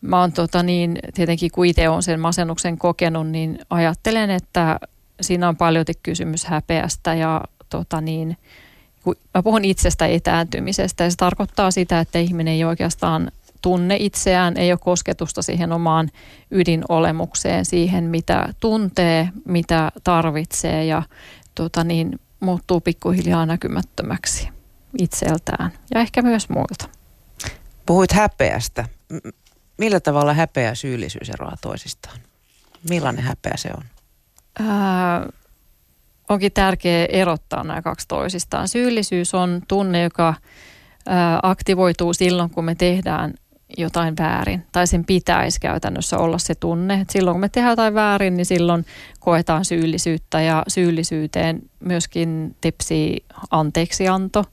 mä 0.02 0.20
oon 0.20 0.32
tota, 0.32 0.64
niin, 0.64 1.00
tietenkin 1.14 1.52
kun 1.52 1.66
itse 1.66 1.90
olen 1.90 2.04
sen 2.04 2.20
masennuksen 2.20 2.78
kokenut, 2.78 3.28
niin 3.28 3.60
ajattelen, 3.70 4.30
että 4.30 4.80
siinä 5.22 5.48
on 5.48 5.58
paljon 5.58 5.86
kysymys 6.04 6.46
häpeästä 6.46 7.14
ja 7.14 7.42
tota, 7.70 8.02
niin, 8.02 8.38
kun 9.08 9.16
mä 9.34 9.44
puhun 9.44 9.66
itsestä 9.66 10.06
etääntymisestä 10.08 11.04
ja 11.04 11.12
se 11.12 11.18
tarkoittaa 11.18 11.72
sitä, 11.72 12.00
että 12.00 12.20
ihminen 12.20 12.54
ei 12.54 12.64
oikeastaan 12.64 13.32
tunne 13.62 13.98
itseään, 14.00 14.58
ei 14.58 14.72
ole 14.72 14.80
kosketusta 14.84 15.42
siihen 15.42 15.72
omaan 15.72 16.10
ydinolemukseen, 16.52 17.66
siihen 17.66 18.04
mitä 18.04 18.54
tuntee, 18.60 19.30
mitä 19.46 19.92
tarvitsee 20.04 20.86
ja 20.86 21.04
tota 21.56 21.84
niin, 21.84 22.20
muuttuu 22.40 22.82
pikkuhiljaa 22.82 23.46
näkymättömäksi 23.46 24.50
itseltään 24.98 25.72
ja 25.94 26.00
ehkä 26.00 26.22
myös 26.22 26.50
muilta. 26.50 26.90
Puhuit 27.86 28.12
häpeästä. 28.12 28.86
Millä 29.78 30.00
tavalla 30.00 30.34
häpeä 30.34 30.70
ja 30.70 30.76
syyllisyys 30.76 31.30
eroaa 31.30 31.58
toisistaan? 31.62 32.20
Millainen 32.90 33.24
häpeä 33.24 33.58
se 33.58 33.70
on? 33.78 33.84
Ää, 34.60 35.30
onkin 36.30 36.52
tärkeää 36.52 37.06
erottaa 37.06 37.64
nämä 37.64 37.82
kaksi 37.82 38.08
toisistaan. 38.08 38.68
Syyllisyys 38.68 39.34
on 39.34 39.62
tunne, 39.68 40.02
joka 40.04 40.34
aktivoituu 41.44 42.14
silloin, 42.14 42.50
kun 42.50 42.66
me 42.66 42.76
tehdään 42.76 43.34
jotain 43.78 44.18
väärin. 44.20 44.66
Tai 44.72 44.88
sen 44.88 45.06
pitäisi 45.06 45.60
käytännössä 45.60 46.18
olla 46.18 46.38
se 46.38 46.56
tunne. 46.56 47.02
Et 47.02 47.10
silloin 47.10 47.34
kun 47.36 47.42
me 47.42 47.50
tehdään 47.50 47.72
jotain 47.72 47.94
väärin, 47.94 48.38
niin 48.38 48.46
silloin 48.46 48.86
koetaan 49.20 49.66
syyllisyyttä 49.66 50.42
ja 50.42 50.64
syyllisyyteen 50.68 51.62
myöskin 51.80 52.56
tepsii 52.62 53.24
anteeksianto. 53.52 54.46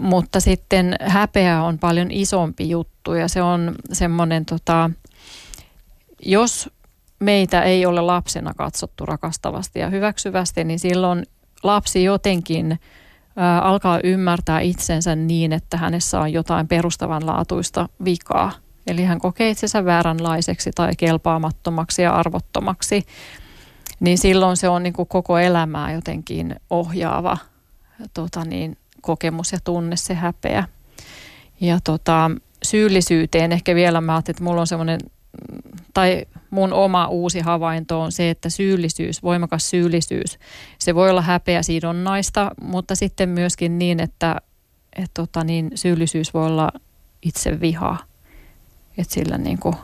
Mutta 0.00 0.40
sitten 0.40 0.96
häpeä 1.00 1.62
on 1.62 1.78
paljon 1.78 2.10
isompi 2.10 2.70
juttu 2.70 3.14
ja 3.14 3.28
se 3.28 3.42
on 3.42 3.74
semmoinen, 3.92 4.44
tota, 4.44 4.90
jos 6.22 6.70
meitä 7.24 7.62
ei 7.62 7.86
ole 7.86 8.00
lapsena 8.00 8.54
katsottu 8.54 9.06
rakastavasti 9.06 9.78
ja 9.78 9.88
hyväksyvästi, 9.88 10.64
niin 10.64 10.78
silloin 10.78 11.26
lapsi 11.62 12.04
jotenkin 12.04 12.80
alkaa 13.62 14.00
ymmärtää 14.04 14.60
itsensä 14.60 15.16
niin, 15.16 15.52
että 15.52 15.76
hänessä 15.76 16.20
on 16.20 16.32
jotain 16.32 16.68
perustavanlaatuista 16.68 17.88
vikaa. 18.04 18.52
Eli 18.86 19.04
hän 19.04 19.18
kokee 19.18 19.50
itsensä 19.50 19.84
vääränlaiseksi 19.84 20.70
tai 20.74 20.90
kelpaamattomaksi 20.98 22.02
ja 22.02 22.14
arvottomaksi. 22.14 23.02
Niin 24.00 24.18
silloin 24.18 24.56
se 24.56 24.68
on 24.68 24.82
niin 24.82 24.92
kuin 24.92 25.08
koko 25.08 25.38
elämää 25.38 25.92
jotenkin 25.92 26.56
ohjaava 26.70 27.38
tota 28.14 28.44
niin, 28.44 28.76
kokemus 29.00 29.52
ja 29.52 29.58
tunne, 29.64 29.96
se 29.96 30.14
häpeä. 30.14 30.68
Ja 31.60 31.78
tota, 31.84 32.30
syyllisyyteen 32.64 33.52
ehkä 33.52 33.74
vielä 33.74 34.00
mä 34.00 34.14
ajattelin, 34.14 34.34
että 34.34 34.44
mulla 34.44 34.60
on 34.60 34.66
semmoinen, 34.66 35.00
tai 35.94 36.24
mun 36.54 36.72
oma 36.72 37.06
uusi 37.06 37.40
havainto 37.40 38.00
on 38.00 38.12
se, 38.12 38.30
että 38.30 38.48
syyllisyys, 38.48 39.22
voimakas 39.22 39.70
syyllisyys, 39.70 40.38
se 40.78 40.94
voi 40.94 41.10
olla 41.10 41.22
häpeä 41.22 41.62
sidonnaista, 41.62 42.50
mutta 42.60 42.94
sitten 42.94 43.28
myöskin 43.28 43.78
niin, 43.78 44.00
että 44.00 44.36
et 44.96 45.10
tota 45.14 45.44
niin, 45.44 45.70
syyllisyys 45.74 46.34
voi 46.34 46.46
olla 46.46 46.72
itse 47.22 47.60
viha. 47.60 47.98
Että 48.98 49.14
sillä 49.14 49.38
niin 49.38 49.58
kuin, 49.58 49.74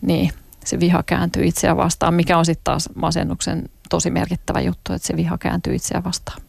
niin, 0.00 0.30
se 0.64 0.80
viha 0.80 1.02
kääntyy 1.02 1.44
itseä 1.44 1.76
vastaan, 1.76 2.14
mikä 2.14 2.38
on 2.38 2.46
sitten 2.46 2.64
taas 2.64 2.88
masennuksen 2.94 3.68
tosi 3.90 4.10
merkittävä 4.10 4.60
juttu, 4.60 4.92
että 4.92 5.06
se 5.08 5.16
viha 5.16 5.38
kääntyy 5.38 5.74
itseä 5.74 6.04
vastaan. 6.04 6.42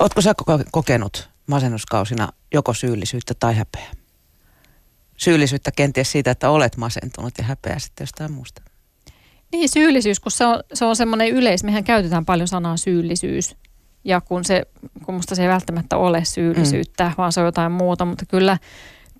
Oletko 0.00 0.20
sä 0.20 0.34
kokenut 0.72 1.28
masennuskausina 1.46 2.28
joko 2.54 2.74
syyllisyyttä 2.74 3.34
tai 3.40 3.56
häpeää? 3.56 3.92
Syyllisyyttä 5.16 5.70
kenties 5.76 6.12
siitä, 6.12 6.30
että 6.30 6.50
olet 6.50 6.76
masentunut 6.76 7.34
ja 7.38 7.44
häpeää 7.44 7.78
sitten 7.78 8.04
jostain 8.04 8.32
muusta. 8.32 8.62
Niin, 9.52 9.68
syyllisyys, 9.68 10.20
kun 10.20 10.32
se 10.32 10.46
on, 10.46 10.60
se 10.74 10.84
on 10.84 10.96
semmoinen 10.96 11.28
yleis, 11.28 11.64
mehän 11.64 11.84
käytetään 11.84 12.24
paljon 12.24 12.48
sanaa 12.48 12.76
syyllisyys. 12.76 13.56
Ja 14.04 14.20
kun, 14.20 14.44
se, 14.44 14.62
kun 15.04 15.14
musta 15.14 15.34
se 15.34 15.42
ei 15.42 15.48
välttämättä 15.48 15.96
ole 15.96 16.24
syyllisyyttä, 16.24 17.04
mm. 17.04 17.14
vaan 17.18 17.32
se 17.32 17.40
on 17.40 17.46
jotain 17.46 17.72
muuta, 17.72 18.04
mutta 18.04 18.26
kyllä 18.26 18.58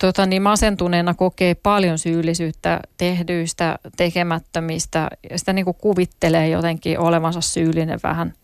tota, 0.01 0.27
niin 0.27 0.43
masentuneena 0.43 1.15
kokee 1.15 1.55
paljon 1.55 1.99
syyllisyyttä 1.99 2.81
tehdyistä, 2.97 3.79
tekemättömistä 3.97 5.09
ja 5.31 5.39
sitä 5.39 5.53
niin 5.53 5.65
kuin 5.65 5.77
kuvittelee 5.81 6.49
jotenkin 6.49 6.99
olevansa 6.99 7.41
syyllinen 7.41 8.01
vähän, 8.03 8.35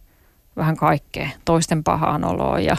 vähän 0.56 0.76
kaikkea, 0.76 1.28
toisten 1.44 1.84
pahaan 1.84 2.24
oloon 2.24 2.64
ja, 2.64 2.76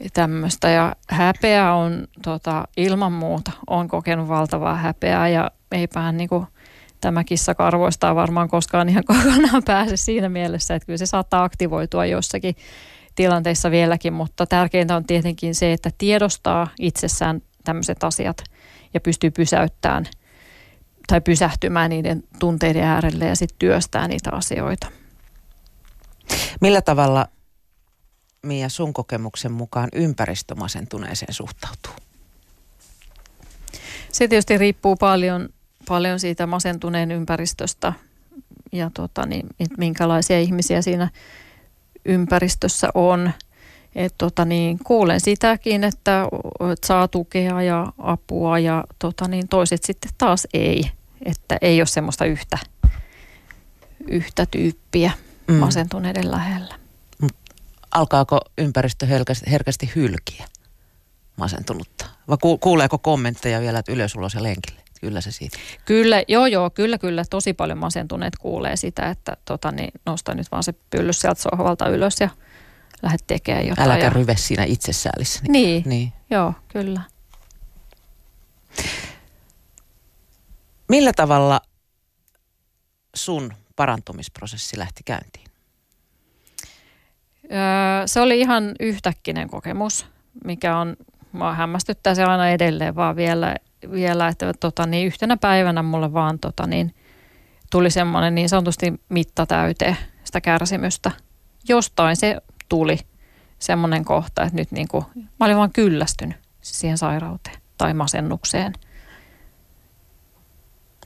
ja 0.00 0.10
tämmöistä. 0.12 0.70
Ja 0.70 0.96
häpeä 1.08 1.74
on 1.74 2.08
tota, 2.22 2.64
ilman 2.76 3.12
muuta, 3.12 3.52
on 3.66 3.88
kokenut 3.88 4.28
valtavaa 4.28 4.76
häpeää 4.76 5.28
ja 5.28 5.50
eipä 5.72 6.12
niin 6.12 6.28
kuin– 6.28 6.46
tämä 7.00 7.24
kissa 7.24 7.54
karvoistaa 7.54 8.14
varmaan 8.14 8.48
koskaan 8.48 8.88
ihan 8.88 9.04
kokonaan 9.14 9.62
pääse 9.66 9.96
siinä 9.96 10.28
mielessä, 10.28 10.74
että 10.74 10.86
kyllä 10.86 10.96
se 10.96 11.06
saattaa 11.06 11.44
aktivoitua 11.44 12.06
jossakin 12.06 12.56
tilanteissa 13.14 13.70
vieläkin, 13.70 14.12
mutta 14.12 14.46
tärkeintä 14.46 14.96
on 14.96 15.04
tietenkin 15.04 15.54
se, 15.54 15.72
että 15.72 15.90
tiedostaa 15.98 16.68
itsessään 16.78 17.42
tämmöiset 17.64 18.04
asiat 18.04 18.44
ja 18.94 19.00
pystyy 19.00 19.30
pysäyttämään 19.30 20.06
tai 21.06 21.20
pysähtymään 21.20 21.90
niiden 21.90 22.22
tunteiden 22.38 22.84
äärelle 22.84 23.24
ja 23.24 23.36
sitten 23.36 23.58
työstää 23.58 24.08
niitä 24.08 24.30
asioita. 24.32 24.86
Millä 26.60 26.82
tavalla, 26.82 27.26
Mia, 28.42 28.68
sun 28.68 28.92
kokemuksen 28.92 29.52
mukaan 29.52 29.88
ympäristömasentuneeseen 29.92 31.34
suhtautuu? 31.34 31.92
Se 34.12 34.28
tietysti 34.28 34.58
riippuu 34.58 34.96
paljon 34.96 35.48
paljon 35.88 36.20
siitä 36.20 36.46
masentuneen 36.46 37.10
ympäristöstä 37.10 37.92
ja 38.72 38.90
tota, 38.94 39.26
niin, 39.26 39.46
minkälaisia 39.78 40.40
ihmisiä 40.40 40.82
siinä 40.82 41.10
ympäristössä 42.04 42.88
on. 42.94 43.30
Et, 43.94 44.14
tota, 44.18 44.44
niin, 44.44 44.78
kuulen 44.84 45.20
sitäkin, 45.20 45.84
että, 45.84 46.26
saa 46.84 47.08
tukea 47.08 47.62
ja 47.62 47.92
apua 47.98 48.58
ja 48.58 48.84
tota, 48.98 49.28
niin, 49.28 49.48
toiset 49.48 49.84
sitten 49.84 50.10
taas 50.18 50.48
ei. 50.54 50.90
Että 51.24 51.58
ei 51.60 51.80
ole 51.80 51.86
semmoista 51.86 52.24
yhtä, 52.24 52.58
yhtä 54.08 54.46
tyyppiä 54.46 55.12
mm. 55.48 55.54
masentuneiden 55.54 56.30
lähellä. 56.30 56.74
Alkaako 57.90 58.40
ympäristö 58.58 59.06
herkästi, 59.06 59.50
herkästi 59.50 59.92
hylkiä 59.96 60.46
masentunutta? 61.36 62.06
Vai 62.28 62.38
kuuleeko 62.60 62.98
kommentteja 62.98 63.60
vielä, 63.60 63.78
että 63.78 63.92
ylös 63.92 64.14
ulos 64.14 64.34
ja 64.34 64.42
lenkille? 64.42 64.80
Kyllä 65.00 65.20
se 65.20 65.30
siitä. 65.30 65.58
Kyllä, 65.84 66.22
joo 66.28 66.46
joo, 66.46 66.70
kyllä 66.70 66.98
kyllä. 66.98 67.24
Tosi 67.30 67.52
paljon 67.52 67.78
masentuneet 67.78 68.36
kuulee 68.36 68.76
sitä, 68.76 69.10
että 69.10 69.36
tota, 69.44 69.70
niin, 69.72 69.90
nosta 70.06 70.34
nyt 70.34 70.52
vaan 70.52 70.62
se 70.62 70.72
pyllys 70.90 71.20
sieltä 71.20 71.42
sohvalta 71.42 71.88
ylös 71.88 72.20
ja 72.20 72.28
lähde 73.02 73.18
tekemään 73.26 73.66
jotain. 73.66 73.88
Äläkä 73.88 74.04
ja... 74.04 74.10
ryve 74.10 74.36
siinä 74.36 74.64
itsesäälissä. 74.64 75.40
Niin, 75.48 75.52
niin, 75.64 75.82
niin, 75.86 76.12
joo, 76.30 76.54
kyllä. 76.68 77.00
Millä 80.88 81.12
tavalla 81.12 81.60
sun 83.14 83.52
parantumisprosessi 83.76 84.78
lähti 84.78 85.02
käyntiin? 85.04 85.46
Öö, 87.44 88.06
se 88.06 88.20
oli 88.20 88.40
ihan 88.40 88.74
yhtäkkinen 88.80 89.50
kokemus, 89.50 90.06
mikä 90.44 90.78
on, 90.78 90.96
mua 91.32 91.54
hämmästyttää 91.54 92.14
se 92.14 92.24
aina 92.24 92.50
edelleen 92.50 92.96
vaan 92.96 93.16
vielä, 93.16 93.56
vielä, 93.92 94.28
että 94.28 94.52
tota, 94.60 94.86
niin 94.86 95.06
yhtenä 95.06 95.36
päivänä 95.36 95.82
mulle 95.82 96.12
vaan 96.12 96.38
tota, 96.38 96.66
niin, 96.66 96.94
tuli 97.70 97.90
semmoinen 97.90 98.34
niin 98.34 98.48
sanotusti 98.48 99.00
mittatäyte 99.08 99.96
sitä 100.24 100.40
kärsimystä. 100.40 101.10
Jostain 101.68 102.16
se 102.16 102.40
tuli 102.68 102.98
semmoinen 103.58 104.04
kohta, 104.04 104.42
että 104.42 104.56
nyt 104.56 104.70
niin 104.70 104.88
kuin, 104.88 105.04
mä 105.14 105.46
olin 105.46 105.56
vaan 105.56 105.72
kyllästynyt 105.72 106.36
siihen 106.62 106.98
sairauteen 106.98 107.56
tai 107.78 107.94
masennukseen. 107.94 108.72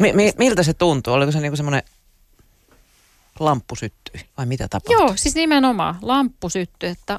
Mi- 0.00 0.12
mi- 0.12 0.32
miltä 0.38 0.62
se 0.62 0.74
tuntui? 0.74 1.14
Oliko 1.14 1.32
se 1.32 1.40
niinku 1.40 1.56
semmoinen 1.56 1.82
lamppu 3.40 3.76
syttyi 3.76 4.20
vai 4.36 4.46
mitä 4.46 4.68
tapahtui? 4.68 4.92
Joo, 4.92 5.12
siis 5.16 5.34
nimenomaan 5.34 5.98
lamppu 6.02 6.48
syttyi, 6.48 6.88
että 6.88 7.18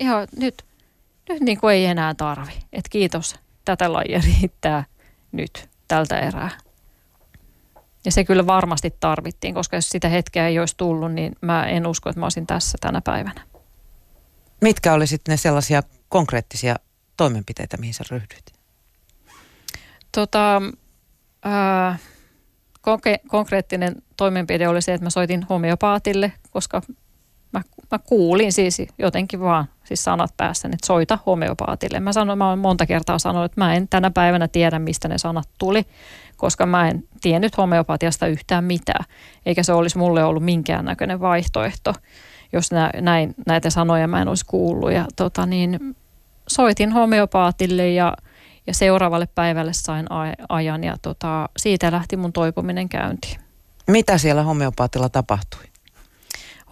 ihan 0.00 0.28
nyt, 0.36 0.64
nyt 1.28 1.40
niin 1.40 1.60
kuin 1.60 1.74
ei 1.74 1.84
enää 1.84 2.14
tarvi. 2.14 2.52
Että 2.72 2.90
kiitos 2.90 3.34
tätä 3.68 3.92
lajia 3.92 4.20
riittää 4.40 4.84
nyt 5.32 5.68
tältä 5.88 6.20
erää. 6.20 6.50
Ja 8.04 8.12
se 8.12 8.24
kyllä 8.24 8.46
varmasti 8.46 8.94
tarvittiin, 9.00 9.54
koska 9.54 9.76
jos 9.76 9.90
sitä 9.90 10.08
hetkeä 10.08 10.48
ei 10.48 10.58
olisi 10.58 10.74
tullut, 10.76 11.12
niin 11.12 11.32
mä 11.40 11.66
en 11.66 11.86
usko, 11.86 12.10
että 12.10 12.20
mä 12.20 12.26
olisin 12.26 12.46
tässä 12.46 12.78
tänä 12.80 13.00
päivänä. 13.04 13.46
Mitkä 14.60 14.92
olisit 14.92 15.20
ne 15.28 15.36
sellaisia 15.36 15.82
konkreettisia 16.08 16.76
toimenpiteitä, 17.16 17.76
mihin 17.76 17.94
sä 17.94 18.04
ryhdyit? 18.10 18.52
Tota, 20.12 20.62
ää, 21.42 21.98
konke- 22.80 23.28
konkreettinen 23.28 24.02
toimenpide 24.16 24.68
oli 24.68 24.82
se, 24.82 24.94
että 24.94 25.06
mä 25.06 25.10
soitin 25.10 25.42
homeopaatille, 25.42 26.32
koska 26.50 26.82
mä, 27.52 27.62
mä 27.90 27.98
kuulin 27.98 28.52
siis 28.52 28.82
jotenkin 28.98 29.40
vaan 29.40 29.68
siis 29.84 30.04
sanat 30.04 30.36
päässä, 30.36 30.68
että 30.68 30.86
soita 30.86 31.18
homeopaatille. 31.26 32.00
Mä 32.00 32.12
sanoin, 32.12 32.38
mä 32.38 32.48
olen 32.48 32.58
monta 32.58 32.86
kertaa 32.86 33.18
sanonut, 33.18 33.52
että 33.52 33.60
mä 33.60 33.74
en 33.74 33.88
tänä 33.88 34.10
päivänä 34.10 34.48
tiedä, 34.48 34.78
mistä 34.78 35.08
ne 35.08 35.18
sanat 35.18 35.48
tuli, 35.58 35.86
koska 36.36 36.66
mä 36.66 36.88
en 36.88 37.04
tiennyt 37.20 37.56
homeopatiasta 37.56 38.26
yhtään 38.26 38.64
mitään, 38.64 39.04
eikä 39.46 39.62
se 39.62 39.72
olisi 39.72 39.98
mulle 39.98 40.24
ollut 40.24 40.44
minkäännäköinen 40.44 41.20
vaihtoehto, 41.20 41.94
jos 42.52 42.72
nä, 42.72 42.90
näin, 43.00 43.34
näitä 43.46 43.70
sanoja 43.70 44.08
mä 44.08 44.22
en 44.22 44.28
olisi 44.28 44.46
kuullut. 44.46 44.92
Ja 44.92 45.06
tota 45.16 45.46
niin, 45.46 45.96
soitin 46.48 46.92
homeopaatille 46.92 47.90
ja, 47.90 48.16
ja 48.66 48.74
seuraavalle 48.74 49.28
päivälle 49.34 49.72
sain 49.72 50.06
ajan 50.48 50.84
ja 50.84 50.96
tota, 51.02 51.48
siitä 51.56 51.92
lähti 51.92 52.16
mun 52.16 52.32
toipuminen 52.32 52.88
käyntiin. 52.88 53.40
Mitä 53.86 54.18
siellä 54.18 54.42
homeopaatilla 54.42 55.08
tapahtui? 55.08 55.64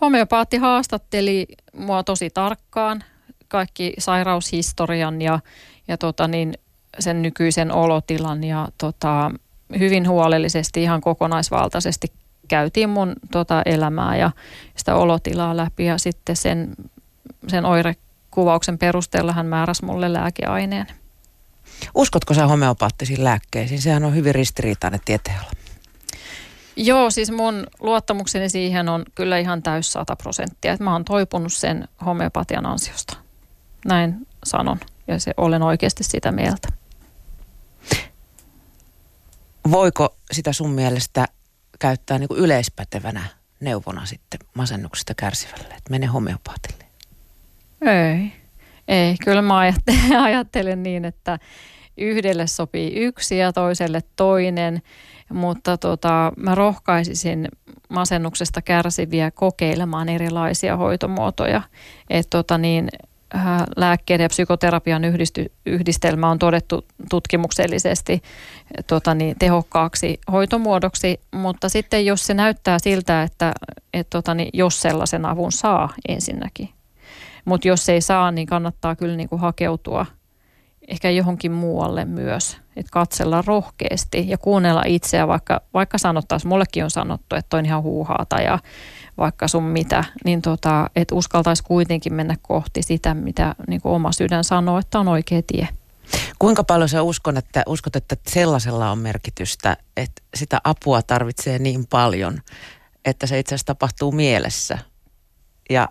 Homeopaatti 0.00 0.56
haastatteli 0.56 1.46
mua 1.72 2.02
tosi 2.02 2.30
tarkkaan, 2.30 3.04
kaikki 3.48 3.92
sairaushistorian 3.98 5.22
ja, 5.22 5.40
ja 5.88 5.98
tota 5.98 6.28
niin, 6.28 6.54
sen 6.98 7.22
nykyisen 7.22 7.72
olotilan 7.72 8.44
ja 8.44 8.68
tota, 8.78 9.30
hyvin 9.78 10.08
huolellisesti, 10.08 10.82
ihan 10.82 11.00
kokonaisvaltaisesti 11.00 12.12
käytiin 12.48 12.90
mun 12.90 13.12
tota 13.30 13.62
elämää 13.66 14.16
ja 14.16 14.30
sitä 14.76 14.94
olotilaa 14.94 15.56
läpi 15.56 15.84
ja 15.84 15.98
sitten 15.98 16.36
sen, 16.36 16.74
sen 17.48 17.64
oirekuvauksen 17.64 18.78
perusteella 18.78 19.32
hän 19.32 19.46
määräsi 19.46 19.84
mulle 19.84 20.12
lääkeaineen. 20.12 20.86
Uskotko 21.94 22.34
sä 22.34 22.46
homeopaattisiin 22.46 23.24
lääkkeisiin? 23.24 23.82
Sehän 23.82 24.04
on 24.04 24.14
hyvin 24.14 24.34
ristiriitainen 24.34 25.00
tieteenala. 25.04 25.50
Joo, 26.76 27.10
siis 27.10 27.30
mun 27.30 27.66
luottamukseni 27.80 28.48
siihen 28.48 28.88
on 28.88 29.04
kyllä 29.14 29.38
ihan 29.38 29.62
täys 29.62 29.92
100 29.92 30.16
prosenttia. 30.16 30.72
Että 30.72 30.84
mä 30.84 30.92
oon 30.92 31.04
toipunut 31.04 31.52
sen 31.52 31.88
homeopatian 32.06 32.66
ansiosta. 32.66 33.16
Näin 33.84 34.26
sanon 34.44 34.80
ja 35.08 35.20
se 35.20 35.34
olen 35.36 35.62
oikeasti 35.62 36.04
sitä 36.04 36.32
mieltä. 36.32 36.68
Voiko 39.70 40.16
sitä 40.32 40.52
sun 40.52 40.70
mielestä 40.70 41.26
käyttää 41.78 42.18
niin 42.18 42.28
kuin 42.28 42.40
yleispätevänä 42.40 43.24
neuvona 43.60 44.06
sitten 44.06 44.40
masennuksesta 44.54 45.14
kärsivälle, 45.14 45.74
että 45.74 45.90
mene 45.90 46.06
homeopaatille? 46.06 46.84
Ei, 47.82 48.32
ei. 48.88 49.16
Kyllä 49.24 49.42
mä 49.42 49.58
ajattelen, 49.58 50.20
ajattelen 50.28 50.82
niin, 50.82 51.04
että 51.04 51.38
yhdelle 51.96 52.46
sopii 52.46 52.92
yksi 52.94 53.38
ja 53.38 53.52
toiselle 53.52 54.00
toinen, 54.16 54.82
mutta 55.32 55.76
tota, 55.76 56.32
mä 56.36 56.54
rohkaisisin 56.54 57.48
masennuksesta 57.88 58.62
kärsiviä 58.62 59.30
kokeilemaan 59.30 60.08
erilaisia 60.08 60.76
hoitomuotoja. 60.76 61.62
Et 62.10 62.26
tota 62.30 62.58
niin, 62.58 62.88
äh, 63.34 63.62
lääkkeiden 63.76 64.24
ja 64.24 64.28
psykoterapian 64.28 65.04
yhdisty, 65.04 65.52
yhdistelmä 65.66 66.30
on 66.30 66.38
todettu 66.38 66.84
tutkimuksellisesti 67.10 68.22
tota 68.86 69.14
niin, 69.14 69.36
tehokkaaksi 69.38 70.20
hoitomuodoksi, 70.32 71.20
mutta 71.32 71.68
sitten 71.68 72.06
jos 72.06 72.26
se 72.26 72.34
näyttää 72.34 72.78
siltä, 72.78 73.22
että 73.22 73.52
et 73.94 74.10
tota 74.10 74.34
niin, 74.34 74.50
jos 74.52 74.80
sellaisen 74.80 75.24
avun 75.24 75.52
saa 75.52 75.94
ensinnäkin, 76.08 76.68
mutta 77.44 77.68
jos 77.68 77.88
ei 77.88 78.00
saa, 78.00 78.30
niin 78.30 78.46
kannattaa 78.46 78.96
kyllä 78.96 79.16
niin 79.16 79.28
kuin 79.28 79.40
hakeutua 79.40 80.06
ehkä 80.88 81.10
johonkin 81.10 81.52
muualle 81.52 82.04
myös. 82.04 82.56
Että 82.76 82.90
katsella 82.92 83.42
rohkeasti 83.46 84.24
ja 84.28 84.38
kuunnella 84.38 84.82
itseä, 84.86 85.28
vaikka, 85.28 85.60
vaikka 85.74 85.98
sanottaisiin, 85.98 86.48
mullekin 86.48 86.84
on 86.84 86.90
sanottu, 86.90 87.36
että 87.36 87.56
on 87.56 87.66
ihan 87.66 87.82
huuhaata 87.82 88.36
ja 88.36 88.58
vaikka 89.18 89.48
sun 89.48 89.62
mitä, 89.62 90.04
niin 90.24 90.42
tota, 90.42 90.90
että 90.96 91.14
uskaltaisi 91.14 91.62
kuitenkin 91.62 92.14
mennä 92.14 92.36
kohti 92.42 92.82
sitä, 92.82 93.14
mitä 93.14 93.54
niin 93.68 93.80
kuin 93.80 93.92
oma 93.92 94.12
sydän 94.12 94.44
sanoo, 94.44 94.78
että 94.78 94.98
on 94.98 95.08
oikea 95.08 95.42
tie. 95.46 95.68
Kuinka 96.38 96.64
paljon 96.64 96.88
sä 96.88 97.02
uskon, 97.02 97.36
että, 97.36 97.62
uskot, 97.66 97.96
että 97.96 98.16
sellaisella 98.26 98.90
on 98.90 98.98
merkitystä, 98.98 99.76
että 99.96 100.22
sitä 100.34 100.60
apua 100.64 101.02
tarvitsee 101.02 101.58
niin 101.58 101.86
paljon, 101.86 102.40
että 103.04 103.26
se 103.26 103.38
itse 103.38 103.54
asiassa 103.54 103.66
tapahtuu 103.66 104.12
mielessä 104.12 104.78
ja 105.70 105.88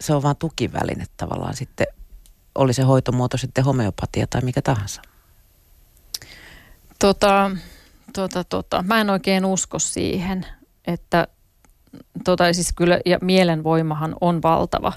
se 0.00 0.14
on 0.14 0.22
vain 0.22 0.36
tukiväline 0.36 1.04
tavallaan 1.16 1.56
sitten, 1.56 1.86
oli 2.58 2.72
se 2.72 2.82
hoitomuoto 2.82 3.36
sitten 3.36 3.64
homeopatia 3.64 4.26
tai 4.26 4.40
mikä 4.42 4.62
tahansa? 4.62 5.02
Tota, 6.98 7.50
tota, 8.12 8.44
tota, 8.44 8.84
mä 8.86 9.00
en 9.00 9.10
oikein 9.10 9.44
usko 9.44 9.78
siihen, 9.78 10.46
että 10.86 11.28
tota, 12.24 12.52
siis 12.52 12.72
kyllä, 12.72 13.00
ja 13.06 13.18
mielenvoimahan 13.22 14.16
on 14.20 14.42
valtava. 14.42 14.92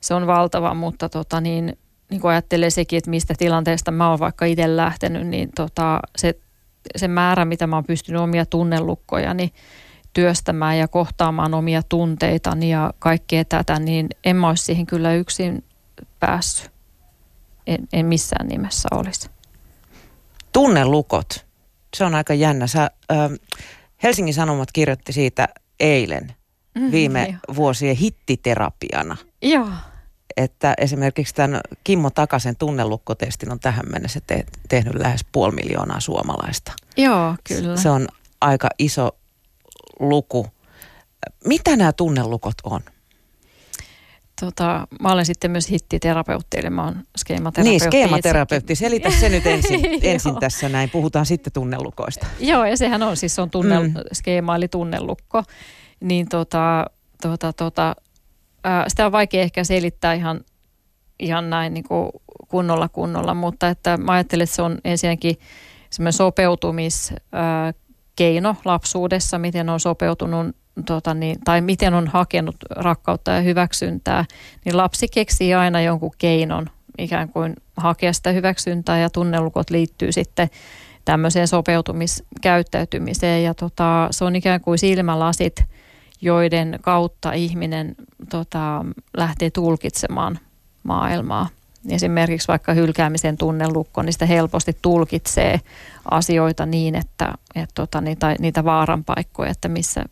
Se 0.00 0.14
on 0.14 0.26
valtava, 0.26 0.74
mutta 0.74 1.08
tota, 1.08 1.40
niin, 1.40 1.78
niin 2.10 2.20
kuin 2.20 2.30
ajattelee 2.30 2.70
sekin, 2.70 2.96
että 2.96 3.10
mistä 3.10 3.34
tilanteesta 3.38 3.90
mä 3.90 4.10
oon 4.10 4.18
vaikka 4.18 4.44
itse 4.44 4.76
lähtenyt, 4.76 5.26
niin 5.26 5.50
tota, 5.56 6.00
se, 6.16 6.34
se 6.96 7.08
määrä, 7.08 7.44
mitä 7.44 7.66
mä 7.66 7.76
oon 7.76 7.84
pystynyt 7.84 8.22
omia 8.22 8.46
tunnelukkojani 8.46 9.52
työstämään 10.12 10.78
ja 10.78 10.88
kohtaamaan 10.88 11.54
omia 11.54 11.82
tunteitani 11.88 12.70
ja 12.70 12.94
kaikkea 12.98 13.44
tätä, 13.44 13.78
niin 13.78 14.08
en 14.24 14.36
mä 14.36 14.48
olisi 14.48 14.64
siihen 14.64 14.86
kyllä 14.86 15.14
yksin 15.14 15.64
päässyt. 16.20 16.70
En, 17.66 17.88
en 17.92 18.06
missään 18.06 18.48
nimessä 18.48 18.88
olisi. 18.92 19.30
Tunnelukot, 20.52 21.46
se 21.96 22.04
on 22.04 22.14
aika 22.14 22.34
jännä. 22.34 22.66
Sä, 22.66 22.90
äh, 23.10 23.30
Helsingin 24.02 24.34
Sanomat 24.34 24.72
kirjoitti 24.72 25.12
siitä 25.12 25.48
eilen 25.80 26.34
mm, 26.74 26.90
viime 26.90 27.26
jo. 27.48 27.54
vuosien 27.54 27.96
hittiterapiana. 27.96 29.16
Joo. 29.42 29.68
Että 30.36 30.74
esimerkiksi 30.78 31.34
tämän 31.34 31.60
Kimmo 31.84 32.10
Takasen 32.10 32.56
tunnelukkotestin 32.56 33.52
on 33.52 33.60
tähän 33.60 33.84
mennessä 33.92 34.20
te- 34.26 34.46
tehnyt 34.68 34.94
lähes 34.94 35.24
puoli 35.32 35.54
miljoonaa 35.54 36.00
suomalaista. 36.00 36.72
Joo, 36.96 37.34
kyllä. 37.48 37.76
Se 37.76 37.90
on 37.90 38.08
aika 38.40 38.68
iso 38.78 39.16
luku. 40.00 40.46
Mitä 41.44 41.76
nämä 41.76 41.92
tunnelukot 41.92 42.54
on? 42.64 42.80
Tota, 44.40 44.86
mä 45.00 45.12
olen 45.12 45.26
sitten 45.26 45.50
myös 45.50 45.70
hittiterapeutti, 45.70 46.58
eli 46.58 46.70
mä 46.70 46.84
oon 46.84 47.02
skeematerapeutti. 47.18 47.70
Niin, 47.70 47.80
skeematerapeutti. 47.80 48.74
Selitä 48.74 49.10
se 49.10 49.28
nyt 49.28 49.46
ensin, 49.46 49.80
ensin 50.02 50.36
tässä 50.40 50.68
näin. 50.68 50.90
Puhutaan 50.90 51.26
sitten 51.26 51.52
tunnelukoista. 51.52 52.26
Joo, 52.38 52.64
ja 52.64 52.76
sehän 52.76 53.02
on 53.02 53.16
siis 53.16 53.38
on 53.38 53.50
tunne, 53.50 53.78
mm. 53.78 53.94
skeema 54.12 54.56
eli 54.56 54.68
tunnelukko. 54.68 55.42
Niin 56.00 56.28
tota, 56.28 56.86
tota, 57.22 57.52
tota, 57.52 57.96
ää, 58.64 58.84
sitä 58.88 59.06
on 59.06 59.12
vaikea 59.12 59.42
ehkä 59.42 59.64
selittää 59.64 60.14
ihan, 60.14 60.40
ihan 61.18 61.50
näin 61.50 61.74
niin 61.74 61.84
kuin 61.84 62.10
kunnolla 62.48 62.88
kunnolla, 62.88 63.34
mutta 63.34 63.68
että 63.68 63.96
mä 63.96 64.12
ajattelen, 64.12 64.44
että 64.44 64.56
se 64.56 64.62
on 64.62 64.78
ensinnäkin 64.84 65.36
semmoinen 65.90 66.12
sopeutumiskeino 66.12 68.56
lapsuudessa, 68.64 69.38
miten 69.38 69.68
on 69.68 69.80
sopeutunut 69.80 70.56
tota 70.84 71.14
niin, 71.14 71.38
tai 71.44 71.60
miten 71.60 71.94
on 71.94 72.08
hakenut 72.08 72.56
rakkautta 72.70 73.30
ja 73.30 73.40
hyväksyntää, 73.40 74.24
niin 74.64 74.76
lapsi 74.76 75.08
keksii 75.08 75.54
aina 75.54 75.80
jonkun 75.80 76.12
keinon 76.18 76.66
ikään 76.98 77.28
kuin 77.28 77.56
hakea 77.76 78.12
sitä 78.12 78.32
hyväksyntää 78.32 78.98
ja 78.98 79.10
tunnelukot 79.10 79.70
liittyy 79.70 80.12
sitten 80.12 80.50
tämmöiseen 81.04 81.48
sopeutumiskäyttäytymiseen 81.48 83.44
ja 83.44 83.54
tota, 83.54 84.08
se 84.10 84.24
on 84.24 84.36
ikään 84.36 84.60
kuin 84.60 84.78
silmälasit, 84.78 85.64
joiden 86.20 86.78
kautta 86.82 87.32
ihminen 87.32 87.94
tota, 88.30 88.84
lähtee 89.16 89.50
tulkitsemaan 89.50 90.38
maailmaa. 90.82 91.48
Esimerkiksi 91.88 92.48
vaikka 92.48 92.74
hylkäämisen 92.74 93.36
tunnelukko, 93.36 94.02
niin 94.02 94.12
sitä 94.12 94.26
helposti 94.26 94.76
tulkitsee 94.82 95.60
asioita 96.10 96.66
niin, 96.66 96.94
että, 96.94 97.32
että 97.54 97.74
tota, 97.74 98.00
niitä, 98.00 98.36
niitä 98.38 98.64
vaaranpaikkoja, 98.64 99.50
että 99.50 99.68
missä, 99.68 100.04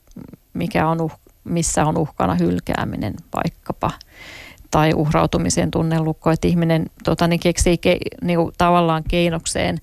mikä 0.59 0.89
on 0.89 1.01
uh, 1.01 1.13
missä 1.45 1.85
on 1.85 1.99
uhkana 1.99 2.35
hylkääminen 2.35 3.15
vaikkapa 3.35 3.91
tai 4.71 4.95
uhrautumisen 4.95 5.71
tunnelukko, 5.71 6.31
että 6.31 6.49
ihminen 6.49 6.87
tota, 7.05 7.29
niin 7.29 7.41
keksii 7.41 7.79
ke, 7.79 7.99
niin 8.23 8.39
kuin, 8.39 8.53
tavallaan 8.59 9.05
keinokseen 9.09 9.79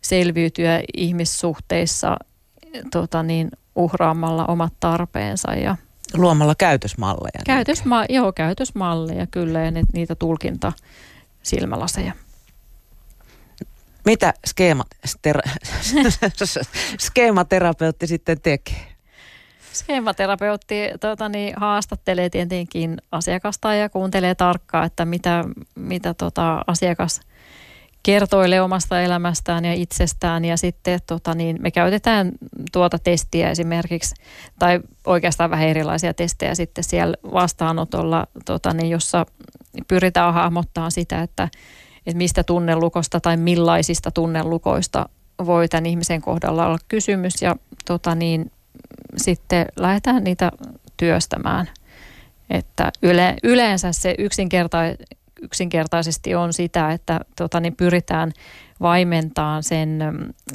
selviytyä 0.00 0.80
ihmissuhteissa 0.96 2.16
tota, 2.92 3.22
niin, 3.22 3.50
uhraamalla 3.74 4.46
omat 4.46 4.72
tarpeensa 4.80 5.54
ja 5.54 5.76
Luomalla 6.14 6.54
käytösmalleja. 6.54 7.40
Käytösma- 7.46 8.06
joo, 8.08 8.32
käytösmalleja 8.32 9.26
kyllä 9.26 9.60
ja 9.60 9.72
niitä 9.92 10.14
tulkinta 10.14 10.72
silmälaseja. 11.42 12.12
Mitä 14.04 14.34
skeema, 14.46 14.84
stera, 15.04 15.40
skeematerapeutti 17.06 18.06
sitten 18.06 18.40
tekee? 18.40 18.95
Skeematerapeutti 19.76 20.74
tuota, 21.00 21.28
niin, 21.28 21.54
haastattelee 21.56 22.30
tietenkin 22.30 22.96
asiakasta 23.12 23.74
ja 23.74 23.88
kuuntelee 23.88 24.34
tarkkaan, 24.34 24.86
että 24.86 25.04
mitä, 25.04 25.44
mitä 25.74 26.14
tota, 26.14 26.62
asiakas 26.66 27.20
kertoilee 28.02 28.62
omasta 28.62 29.00
elämästään 29.00 29.64
ja 29.64 29.72
itsestään. 29.74 30.44
Ja 30.44 30.56
sitten 30.56 31.00
tota, 31.06 31.34
niin 31.34 31.56
me 31.60 31.70
käytetään 31.70 32.32
tuota 32.72 32.98
testiä 32.98 33.50
esimerkiksi 33.50 34.14
tai 34.58 34.80
oikeastaan 35.06 35.50
vähän 35.50 35.68
erilaisia 35.68 36.14
testejä 36.14 36.54
sitten 36.54 36.84
siellä 36.84 37.16
vastaanotolla, 37.32 38.26
tota, 38.44 38.72
niin, 38.72 38.90
jossa 38.90 39.26
pyritään 39.88 40.34
hahmottamaan 40.34 40.92
sitä, 40.92 41.22
että, 41.22 41.48
että 42.06 42.18
mistä 42.18 42.44
tunnelukosta 42.44 43.20
tai 43.20 43.36
millaisista 43.36 44.10
tunnelukoista 44.10 45.08
voi 45.46 45.68
tämän 45.68 45.86
ihmisen 45.86 46.22
kohdalla 46.22 46.66
olla 46.66 46.78
kysymys. 46.88 47.42
Ja 47.42 47.56
tota, 47.84 48.14
niin, 48.14 48.50
sitten 49.16 49.66
lähdetään 49.76 50.24
niitä 50.24 50.52
työstämään. 50.96 51.66
Että 52.50 52.92
yle, 53.02 53.36
yleensä 53.42 53.92
se 53.92 54.14
yksinkerta, 54.18 54.78
yksinkertaisesti 55.42 56.34
on 56.34 56.52
sitä, 56.52 56.92
että 56.92 57.20
tota, 57.36 57.60
niin 57.60 57.76
pyritään 57.76 58.32
vaimentamaan 58.80 59.62
sen 59.62 59.98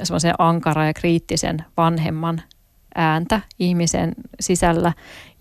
semmoisen 0.03 0.33
ankara 0.37 0.85
ja 0.85 0.93
kriittisen 0.93 1.65
vanhemman 1.77 2.41
ääntä 2.95 3.41
ihmisen 3.59 4.13
sisällä 4.39 4.93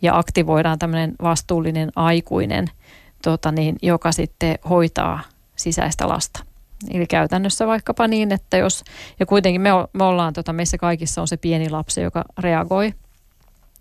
ja 0.03 0.19
aktivoidaan 0.19 0.79
tämmöinen 0.79 1.15
vastuullinen 1.23 1.91
aikuinen, 1.97 2.67
tota 3.23 3.53
niin, 3.53 3.77
joka 3.83 4.13
sitten 4.13 4.59
hoitaa 4.69 5.21
sisäistä 5.57 6.09
lasta. 6.09 6.50
Eli 6.91 7.07
käytännössä 7.07 7.67
vaikkapa 7.67 8.09
niin, 8.09 8.33
että 8.33 8.57
jos, 8.57 8.85
ja 9.21 9.27
kuitenkin 9.27 9.61
me, 9.61 9.71
me 9.93 10.05
ollaan, 10.05 10.33
tota, 10.33 10.53
meissä 10.53 10.79
kaikissa 10.79 11.21
on 11.21 11.29
se 11.29 11.37
pieni 11.37 11.71
lapsi, 11.71 12.01
joka 12.01 12.25
reagoi. 12.39 12.95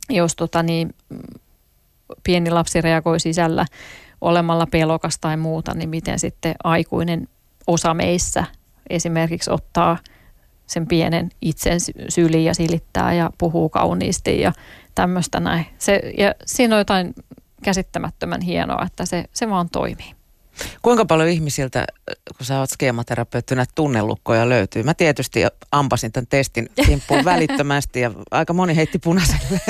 Jos 0.10 0.36
tota, 0.36 0.64
niin, 0.64 0.96
pieni 2.24 2.52
lapsi 2.52 2.82
reagoi 2.82 3.20
sisällä 3.20 3.66
olemalla 4.22 4.68
pelokas 4.68 5.18
tai 5.22 5.38
muuta, 5.38 5.74
niin 5.74 5.90
miten 5.90 6.20
sitten 6.20 6.56
aikuinen 6.64 7.28
osa 7.68 7.94
meissä 7.94 8.44
esimerkiksi 8.90 9.52
ottaa 9.52 9.98
sen 10.68 10.88
pienen 10.88 11.30
itsen 11.42 11.80
syliin 12.10 12.46
ja 12.46 12.54
silittää 12.54 13.14
ja 13.14 13.30
puhuu 13.38 13.70
kauniisti 13.70 14.42
ja 14.42 14.54
tämmöistä 14.96 15.40
näin. 15.40 15.66
Se, 15.78 16.02
ja 16.18 16.34
siinä 16.46 16.76
on 16.76 16.80
jotain 16.80 17.14
käsittämättömän 17.64 18.42
hienoa, 18.42 18.84
että 18.86 19.06
se, 19.06 19.26
se 19.34 19.50
vaan 19.50 19.70
toimii. 19.70 20.19
Kuinka 20.82 21.06
paljon 21.06 21.30
ihmisiltä, 21.30 21.86
kun 22.38 22.46
sä 22.46 22.60
oot 22.60 22.70
skeematerapeutti, 22.70 23.56
näitä 23.56 23.72
tunnelukkoja 23.76 24.50
löytyy? 24.50 24.84
Mä 24.84 24.94
tietysti 24.94 25.44
ampasin 25.72 26.12
tämän 26.12 26.28
testin 26.28 26.70
kimppuun 26.86 27.26
välittömästi 27.34 28.00
ja 28.00 28.12
aika 28.32 28.54
moni 28.54 28.76
heitti 28.76 29.00
punaiselle. 29.00 29.62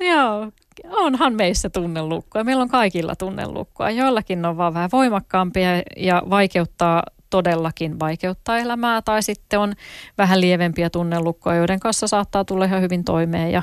Joo, 0.10 0.52
onhan 0.90 1.34
meissä 1.34 1.70
tunnelukkoja. 1.70 2.44
Meillä 2.44 2.62
on 2.62 2.68
kaikilla 2.68 3.16
tunnelukkoja. 3.16 3.90
Joillakin 3.90 4.44
on 4.44 4.56
vaan 4.56 4.74
vähän 4.74 4.90
voimakkaampia 4.92 5.82
ja 5.96 6.22
vaikeuttaa 6.30 7.02
todellakin 7.32 8.00
vaikeuttaa 8.00 8.58
elämää 8.58 9.02
tai 9.02 9.22
sitten 9.22 9.60
on 9.60 9.74
vähän 10.18 10.40
lievempiä 10.40 10.90
tunnelukkoja, 10.90 11.56
joiden 11.56 11.80
kanssa 11.80 12.06
saattaa 12.06 12.44
tulla 12.44 12.64
ihan 12.64 12.82
hyvin 12.82 13.04
toimeen 13.04 13.52
ja, 13.52 13.62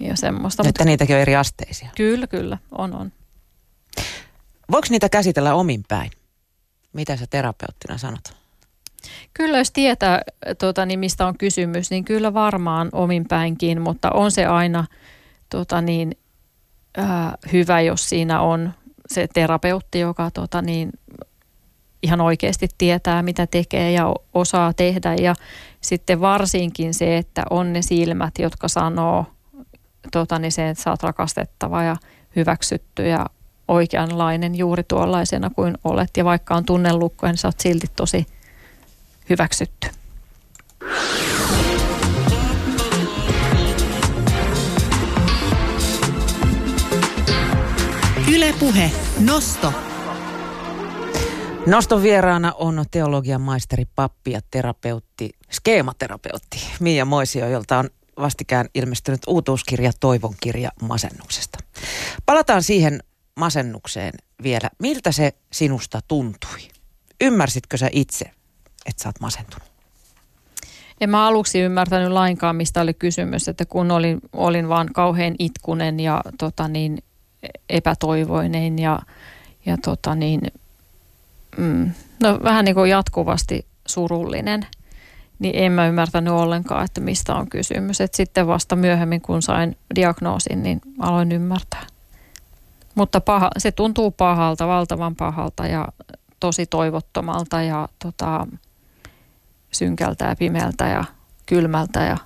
ja 0.00 0.16
semmoista. 0.16 0.62
Että 0.62 0.68
Mutta, 0.68 0.84
niitäkin 0.84 1.16
on 1.16 1.22
eri 1.22 1.36
asteisia. 1.36 1.88
Kyllä, 1.96 2.26
kyllä, 2.26 2.58
on, 2.78 2.94
on. 2.94 3.12
Voiko 4.70 4.86
niitä 4.90 5.08
käsitellä 5.08 5.54
omin 5.54 5.84
päin? 5.88 6.10
Mitä 6.92 7.16
sä 7.16 7.26
terapeuttina 7.30 7.98
sanot? 7.98 8.36
Kyllä 9.34 9.58
jos 9.58 9.72
tietää, 9.72 10.22
tuota, 10.58 10.86
niin 10.86 11.00
mistä 11.00 11.26
on 11.26 11.38
kysymys, 11.38 11.90
niin 11.90 12.04
kyllä 12.04 12.34
varmaan 12.34 12.88
omin 12.92 13.28
päinkin, 13.28 13.80
mutta 13.80 14.10
on 14.10 14.30
se 14.30 14.46
aina 14.46 14.84
tuota, 15.50 15.80
niin, 15.80 16.16
äh, 16.98 17.32
hyvä, 17.52 17.80
jos 17.80 18.08
siinä 18.08 18.40
on 18.40 18.72
se 19.08 19.28
terapeutti, 19.34 19.98
joka 19.98 20.30
tuota, 20.30 20.62
niin, 20.62 20.90
ihan 22.02 22.20
oikeasti 22.20 22.68
tietää, 22.78 23.22
mitä 23.22 23.46
tekee 23.46 23.92
ja 23.92 24.14
osaa 24.34 24.72
tehdä. 24.72 25.14
Ja 25.14 25.34
sitten 25.80 26.20
varsinkin 26.20 26.94
se, 26.94 27.16
että 27.16 27.42
on 27.50 27.72
ne 27.72 27.82
silmät, 27.82 28.38
jotka 28.38 28.68
sanoo 28.68 29.26
tuota, 30.12 30.38
niin 30.38 30.52
se, 30.52 30.68
että 30.68 30.82
sä 30.82 30.90
oot 30.90 31.02
rakastettava 31.02 31.82
ja 31.82 31.96
hyväksytty 32.36 33.06
ja 33.08 33.26
oikeanlainen 33.68 34.54
juuri 34.54 34.82
tuollaisena 34.82 35.50
kuin 35.50 35.74
olet. 35.84 36.10
Ja 36.16 36.24
vaikka 36.24 36.54
on 36.54 36.64
tunnelukko, 36.64 37.26
niin 37.26 37.36
sä 37.36 37.48
oot 37.48 37.60
silti 37.60 37.86
tosi 37.96 38.26
hyväksytty. 39.30 39.88
Ylepuhe 48.34 48.90
Nosto. 49.20 49.72
Noston 51.66 52.02
vieraana 52.02 52.52
on 52.52 52.84
teologian 52.90 53.40
maisteri, 53.40 53.84
pappi 53.94 54.30
ja 54.30 54.40
terapeutti, 54.50 55.30
skeematerapeutti 55.50 56.58
Mia 56.80 57.04
Moisio, 57.04 57.48
jolta 57.48 57.78
on 57.78 57.90
vastikään 58.18 58.66
ilmestynyt 58.74 59.20
uutuuskirja 59.26 59.92
Toivon 60.00 60.34
kirja 60.40 60.70
masennuksesta. 60.82 61.58
Palataan 62.26 62.62
siihen 62.62 63.00
masennukseen 63.36 64.12
vielä. 64.42 64.70
Miltä 64.78 65.12
se 65.12 65.32
sinusta 65.52 66.00
tuntui? 66.08 66.58
Ymmärsitkö 67.20 67.76
sä 67.76 67.88
itse, 67.92 68.24
että 68.86 69.02
sä 69.02 69.08
oot 69.08 69.20
masentunut? 69.20 69.74
En 71.00 71.10
mä 71.10 71.26
aluksi 71.26 71.60
ymmärtänyt 71.60 72.12
lainkaan, 72.12 72.56
mistä 72.56 72.80
oli 72.80 72.94
kysymys, 72.94 73.48
että 73.48 73.64
kun 73.66 73.90
olin, 73.90 74.20
olin 74.32 74.68
vaan 74.68 74.88
kauhean 74.92 75.34
itkunen 75.38 76.00
ja 76.00 76.22
tota 76.38 76.68
niin, 76.68 76.98
epätoivoinen 77.68 78.78
ja, 78.78 78.98
ja 79.66 79.76
tota 79.84 80.14
niin, 80.14 80.40
mm, 81.56 81.90
no, 82.22 82.40
vähän 82.42 82.64
niin 82.64 82.74
kuin 82.74 82.90
jatkuvasti 82.90 83.66
surullinen, 83.86 84.66
niin 85.38 85.54
en 85.64 85.72
mä 85.72 85.86
ymmärtänyt 85.86 86.32
ollenkaan, 86.32 86.84
että 86.84 87.00
mistä 87.00 87.34
on 87.34 87.50
kysymys. 87.50 88.00
Et 88.00 88.14
sitten 88.14 88.46
vasta 88.46 88.76
myöhemmin, 88.76 89.20
kun 89.20 89.42
sain 89.42 89.76
diagnoosin, 89.94 90.62
niin 90.62 90.80
aloin 90.98 91.32
ymmärtää. 91.32 91.86
Mutta 92.94 93.20
paha, 93.20 93.50
se 93.58 93.72
tuntuu 93.72 94.10
pahalta, 94.10 94.66
valtavan 94.66 95.16
pahalta 95.16 95.66
ja 95.66 95.88
tosi 96.40 96.66
toivottomalta 96.66 97.62
ja 97.62 97.88
tota, 97.98 98.46
synkältä 99.72 100.24
ja 100.24 100.36
pimeältä 100.36 100.88
ja 100.88 101.04
kylmältä 101.46 102.00
ja 102.00 102.16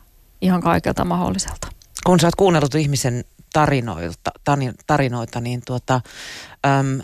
ihan 0.40 0.62
kaikelta 0.62 1.04
mahdolliselta. 1.04 1.68
Kun 2.06 2.20
sä 2.20 2.26
oot 2.26 2.34
kuunnellut 2.34 2.74
ihmisen 2.74 3.24
tarinoilta, 3.52 4.30
tarinoita, 4.86 5.40
niin 5.40 5.62
tuota, 5.66 6.00
äm, 6.66 7.00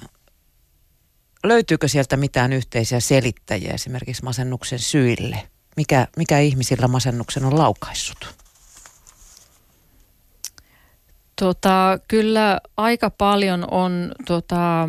löytyykö 1.45 1.89
sieltä 1.89 2.17
mitään 2.17 2.53
yhteisiä 2.53 3.01
selittäjiä 3.01 3.75
esimerkiksi 3.75 4.25
masennuksen 4.25 4.79
syille? 4.79 5.49
Mikä, 5.77 6.09
mikä 6.17 6.39
ihmisillä 6.39 6.89
masennuksen 6.89 7.45
on 7.45 7.59
laukaissut? 7.59 8.44
Tota, 11.41 11.99
kyllä 12.09 12.61
aika 12.77 13.11
paljon 13.11 13.65
on 13.71 14.13
tota, 14.27 14.89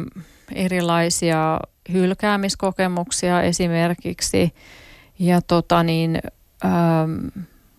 erilaisia 0.55 1.59
hylkäämiskokemuksia 1.93 3.41
esimerkiksi. 3.41 4.53
Ja 5.19 5.41
tota 5.41 5.83
niin, 5.83 6.19
ähm, 6.65 7.27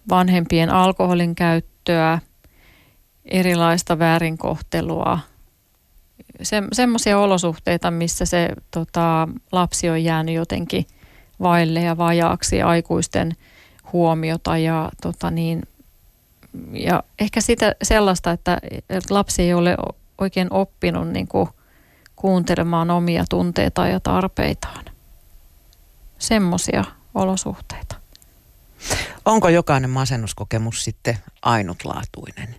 vanhempien 0.09 0.71
alkoholin 0.71 1.35
käyttöä, 1.35 2.19
erilaista 3.25 3.99
väärinkohtelua, 3.99 5.19
se, 6.43 6.63
semmoisia 6.73 7.19
olosuhteita, 7.19 7.91
missä 7.91 8.25
se 8.25 8.49
tota, 8.71 9.29
lapsi 9.53 9.91
on 9.91 10.05
jäänyt 10.05 10.35
jotenkin 10.35 10.87
vaille 11.41 11.81
ja 11.81 11.97
vajaaksi 11.97 12.63
aikuisten 12.63 13.33
huomiota. 13.93 14.59
Ja 14.59 14.91
tota 15.03 15.31
niin, 15.31 15.63
ja 16.73 17.03
ehkä 17.19 17.41
sitä 17.41 17.75
sellaista, 17.83 18.31
että, 18.31 18.59
lapsi 19.11 19.43
ei 19.43 19.55
ole 19.55 19.77
oikein 20.19 20.53
oppinut 20.53 21.09
niin 21.09 21.29
kuin 21.29 21.49
kuuntelemaan 22.17 22.91
omia 22.91 23.25
tunteita 23.31 23.89
ja 23.89 24.01
tarpeitaan. 24.01 24.85
Semmoisia 26.19 26.85
olosuhteita. 27.15 27.97
Onko 29.25 29.49
jokainen 29.49 29.91
masennuskokemus 29.91 30.85
sitten 30.85 31.19
ainutlaatuinen? 31.43 32.55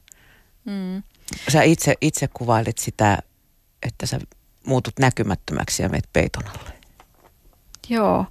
Mm. 0.65 1.03
Sä 1.49 1.63
itse, 1.63 1.93
itse 2.01 2.27
kuvailit 2.27 2.77
sitä, 2.77 3.17
että 3.83 4.05
sä 4.05 4.19
muutut 4.65 4.93
näkymättömäksi 4.99 5.83
ja 5.83 5.89
meet 5.89 6.09
peiton 6.13 6.43
alle. 6.47 6.73
Joo, 7.89 8.25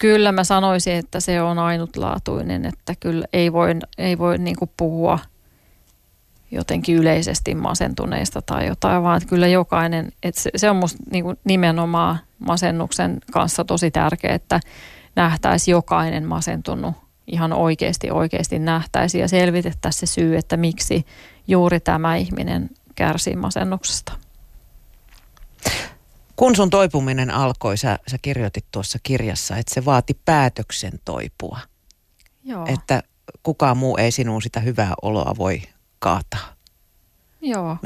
Kyllä 0.00 0.32
mä 0.32 0.44
sanoisin, 0.44 0.92
että 0.92 1.20
se 1.20 1.42
on 1.42 1.58
ainutlaatuinen, 1.58 2.66
että 2.66 2.94
kyllä 3.00 3.26
ei 3.32 3.52
voi, 3.52 3.68
ei 3.98 4.18
voi 4.18 4.38
niin 4.38 4.56
kuin 4.56 4.70
puhua 4.76 5.18
jotenkin 6.50 6.96
yleisesti 6.96 7.54
masentuneista 7.54 8.42
tai 8.42 8.66
jotain, 8.66 9.02
vaan 9.02 9.20
kyllä 9.28 9.46
jokainen, 9.46 10.12
että 10.22 10.40
se, 10.40 10.50
se 10.56 10.70
on 10.70 10.76
musta 10.76 10.98
niin 11.10 11.24
kuin 11.24 11.38
nimenomaan 11.44 12.18
masennuksen 12.38 13.18
kanssa 13.32 13.64
tosi 13.64 13.90
tärkeää, 13.90 14.34
että 14.34 14.60
nähtäisi 15.16 15.70
jokainen 15.70 16.24
masentunut 16.24 16.94
ihan 17.26 17.52
oikeasti 17.52 18.10
oikeasti 18.10 18.58
nähtäisi 18.58 19.18
ja 19.18 19.28
selvitettäisiin 19.28 20.08
se 20.08 20.12
syy, 20.12 20.36
että 20.36 20.56
miksi 20.56 21.06
juuri 21.48 21.80
tämä 21.80 22.16
ihminen 22.16 22.70
kärsii 22.94 23.36
masennuksesta. 23.36 24.12
Kun 26.40 26.56
sun 26.56 26.70
toipuminen 26.70 27.30
alkoi, 27.30 27.76
sä, 27.76 27.98
sä 28.06 28.18
kirjoitit 28.22 28.64
tuossa 28.70 28.98
kirjassa, 29.02 29.56
että 29.56 29.74
se 29.74 29.84
vaati 29.84 30.20
päätöksen 30.24 30.92
toipua. 31.04 31.58
Joo. 32.44 32.66
Että 32.68 33.02
kukaan 33.42 33.76
muu 33.76 33.96
ei 33.96 34.12
sinuun 34.12 34.42
sitä 34.42 34.60
hyvää 34.60 34.94
oloa 35.02 35.34
voi 35.38 35.62
kaataa. 35.98 36.54
Joo. 37.40 37.76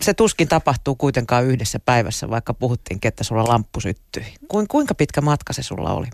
Se 0.00 0.14
tuskin 0.14 0.48
tapahtuu 0.48 0.94
kuitenkaan 0.94 1.44
yhdessä 1.44 1.78
päivässä, 1.78 2.30
vaikka 2.30 2.54
puhuttiin, 2.54 2.98
että 3.02 3.24
sulla 3.24 3.44
lamppu 3.44 3.80
syttyi. 3.80 4.34
Kuinka 4.68 4.94
pitkä 4.94 5.20
matka 5.20 5.52
se 5.52 5.62
sulla 5.62 5.92
oli? 5.92 6.06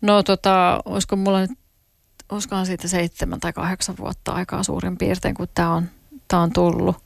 No 0.00 0.22
tota, 0.22 0.80
olisiko 0.84 1.16
mulla 1.16 1.40
nyt, 1.40 1.58
olisikohan 2.28 2.66
siitä 2.66 2.88
seitsemän 2.88 3.40
tai 3.40 3.52
kahdeksan 3.52 3.96
vuotta 3.96 4.32
aikaa 4.32 4.62
suurin 4.62 4.98
piirtein, 4.98 5.34
kun 5.34 5.48
tämä 5.54 5.74
on, 5.74 5.88
tää 6.28 6.40
on 6.40 6.52
tullut. 6.52 6.96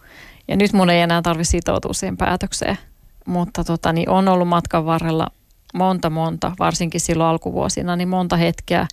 Ja 0.48 0.56
nyt 0.56 0.72
mun 0.72 0.90
ei 0.90 1.00
enää 1.00 1.22
tarvitse 1.22 1.50
sitoutua 1.50 1.92
siihen 1.92 2.16
päätökseen. 2.16 2.78
Mutta 3.26 3.64
tota, 3.64 3.92
niin 3.92 4.08
on 4.08 4.28
ollut 4.28 4.48
matkan 4.48 4.86
varrella 4.86 5.26
monta 5.74 6.10
monta, 6.10 6.52
varsinkin 6.58 7.00
silloin 7.00 7.30
alkuvuosina, 7.30 7.96
niin 7.96 8.08
monta 8.08 8.36
hetkeä, 8.36 8.86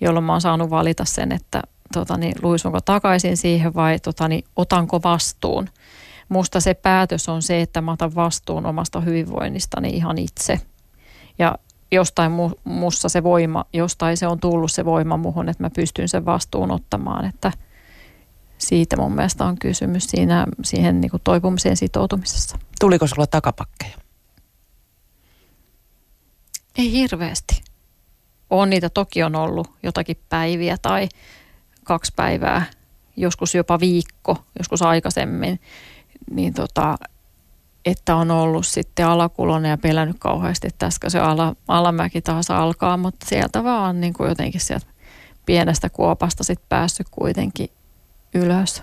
jolloin 0.00 0.24
mä 0.24 0.32
oon 0.32 0.40
saanut 0.40 0.70
valita 0.70 1.04
sen, 1.04 1.32
että 1.32 1.62
tota, 1.92 2.16
niin, 2.16 2.34
luisunko 2.42 2.80
takaisin 2.80 3.36
siihen 3.36 3.74
vai 3.74 3.98
tota, 3.98 4.28
niin, 4.28 4.44
otanko 4.56 5.00
vastuun. 5.04 5.68
Musta 6.28 6.60
se 6.60 6.74
päätös 6.74 7.28
on 7.28 7.42
se, 7.42 7.60
että 7.60 7.80
mä 7.80 7.92
otan 7.92 8.14
vastuun 8.14 8.66
omasta 8.66 9.00
hyvinvoinnistani 9.00 9.88
ihan 9.88 10.18
itse. 10.18 10.60
Ja 11.38 11.54
jostain 11.92 12.32
mu- 12.32 12.60
mussa 12.64 13.08
se 13.08 13.22
voima, 13.22 13.64
jostain 13.72 14.16
se 14.16 14.26
on 14.26 14.40
tullut 14.40 14.72
se 14.72 14.84
voima 14.84 15.16
muhun, 15.16 15.48
että 15.48 15.62
mä 15.62 15.70
pystyn 15.70 16.08
sen 16.08 16.24
vastuun 16.24 16.70
ottamaan, 16.70 17.24
että 17.24 17.52
siitä 18.58 18.96
mun 18.96 19.14
mielestä 19.14 19.44
on 19.44 19.58
kysymys 19.58 20.04
siinä, 20.06 20.46
siihen 20.64 21.00
niin 21.00 21.10
kuin 21.10 21.20
toipumiseen 21.24 21.76
sitoutumisessa. 21.76 22.58
Tuliko 22.80 23.06
sulla 23.06 23.26
takapakkeja? 23.26 23.98
Ei 26.78 26.92
hirveästi. 26.92 27.62
On 28.50 28.70
niitä 28.70 28.90
toki 28.90 29.22
on 29.22 29.36
ollut 29.36 29.70
jotakin 29.82 30.16
päiviä 30.28 30.76
tai 30.82 31.08
kaksi 31.84 32.12
päivää, 32.16 32.64
joskus 33.16 33.54
jopa 33.54 33.80
viikko, 33.80 34.36
joskus 34.58 34.82
aikaisemmin, 34.82 35.60
niin 36.30 36.54
tota, 36.54 36.98
että 37.84 38.16
on 38.16 38.30
ollut 38.30 38.66
sitten 38.66 39.06
alakulonen 39.06 39.70
ja 39.70 39.78
pelännyt 39.78 40.16
kauheasti, 40.18 40.66
että 40.66 40.78
tässä 40.78 41.08
se 41.08 41.20
ala, 41.20 41.56
alamäki 41.68 42.22
taas 42.22 42.50
alkaa, 42.50 42.96
mutta 42.96 43.26
sieltä 43.26 43.64
vaan 43.64 44.00
niin 44.00 44.12
kuin 44.12 44.28
jotenkin 44.28 44.60
sieltä 44.60 44.86
pienestä 45.46 45.90
kuopasta 45.90 46.44
sitten 46.44 46.66
päässyt 46.68 47.06
kuitenkin 47.10 47.68
ylös. 48.36 48.82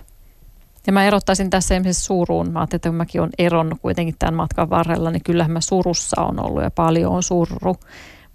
Ja 0.88 0.94
mä 0.94 1.06
erottaisin 1.06 1.50
tässä 1.50 1.76
esimerkiksi 1.76 2.04
suruun. 2.04 2.52
Mä 2.52 2.60
ajattelin, 2.60 2.78
että 2.78 2.90
kun 2.90 2.96
mäkin 2.96 3.22
olen 3.22 3.32
eronnut 3.38 3.80
kuitenkin 3.82 4.16
tämän 4.20 4.34
matkan 4.34 4.70
varrella, 4.70 5.12
niin 5.12 5.24
kyllähän 5.24 5.52
mä 5.52 5.62
surussa 5.62 6.22
on 6.22 6.46
ollut 6.46 6.64
ja 6.64 6.72
paljon 6.72 7.14
on 7.14 7.24
surru, 7.24 7.76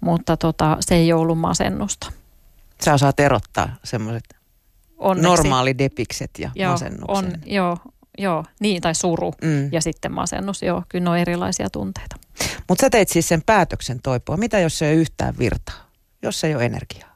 mutta 0.01 0.37
tota, 0.37 0.77
se 0.79 0.95
ei 0.95 1.13
ollut 1.13 1.39
masennusta. 1.39 2.11
Sä 2.83 2.93
osaat 2.93 3.19
erottaa 3.19 3.75
semmoiset 3.83 4.23
normaalidepikset 5.21 6.31
ja 6.39 6.51
joo, 6.55 6.71
masennuksen. 6.71 7.25
On, 7.25 7.33
joo, 7.45 7.77
joo, 8.17 8.45
niin 8.59 8.81
tai 8.81 8.95
suru 8.95 9.33
mm. 9.43 9.69
ja 9.71 9.81
sitten 9.81 10.11
masennus, 10.11 10.61
joo, 10.61 10.83
kyllä 10.89 11.03
ne 11.03 11.09
on 11.09 11.17
erilaisia 11.17 11.69
tunteita. 11.69 12.15
Mutta 12.69 12.81
sä 12.81 12.89
teit 12.89 13.09
siis 13.09 13.27
sen 13.27 13.43
päätöksen 13.45 13.99
toipua. 14.03 14.37
Mitä 14.37 14.59
jos 14.59 14.77
se 14.77 14.85
ei 14.85 14.93
ole 14.93 15.01
yhtään 15.01 15.37
virtaa, 15.39 15.89
jos 16.21 16.43
ei 16.43 16.55
ole 16.55 16.65
energiaa? 16.65 17.15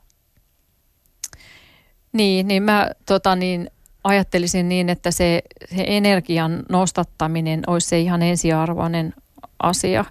Niin, 2.13 2.48
niin 2.48 2.63
mä 2.63 2.89
tota 3.06 3.36
niin, 3.36 3.72
ajattelisin 4.04 4.70
niin, 4.70 4.89
että 4.89 5.12
se, 5.12 5.42
se 5.76 5.84
energian 5.88 6.63
nostattaminen 6.70 7.63
olisi 7.68 7.88
se 7.88 8.00
ihan 8.00 8.22
ensiarvoinen 8.22 9.13
asia. 9.60 10.06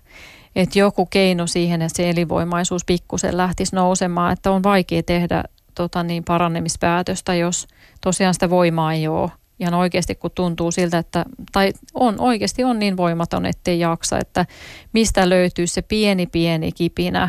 Että 0.57 0.79
joku 0.79 1.07
keino 1.07 1.47
siihen, 1.47 1.83
että 1.83 1.97
se 1.97 2.11
elinvoimaisuus 2.11 2.85
pikkusen 2.85 3.37
lähtisi 3.37 3.77
nousemaan, 3.77 4.33
että 4.33 4.51
on 4.51 4.63
vaikea 4.63 5.03
tehdä 5.03 5.45
tota 5.75 6.03
niin, 6.03 6.25
parannemispäätöstä, 6.25 7.35
jos 7.35 7.69
tosiaan 8.01 8.35
sitä 8.35 8.51
voimaa 8.51 8.93
ei 8.93 9.09
ole 9.09 9.31
ihan 9.61 9.75
oikeasti, 9.75 10.15
kun 10.15 10.31
tuntuu 10.35 10.71
siltä, 10.71 10.99
että, 10.99 11.25
tai 11.53 11.73
on 11.95 12.21
oikeasti 12.21 12.65
on 12.65 12.79
niin 12.79 12.97
voimaton, 12.97 13.47
ettei 13.47 13.81
jaksa, 13.81 14.19
että 14.19 14.47
mistä 14.93 15.29
löytyy 15.29 15.67
se 15.67 15.83
pieni 15.83 16.27
pieni 16.27 16.73
kipinä 16.73 17.29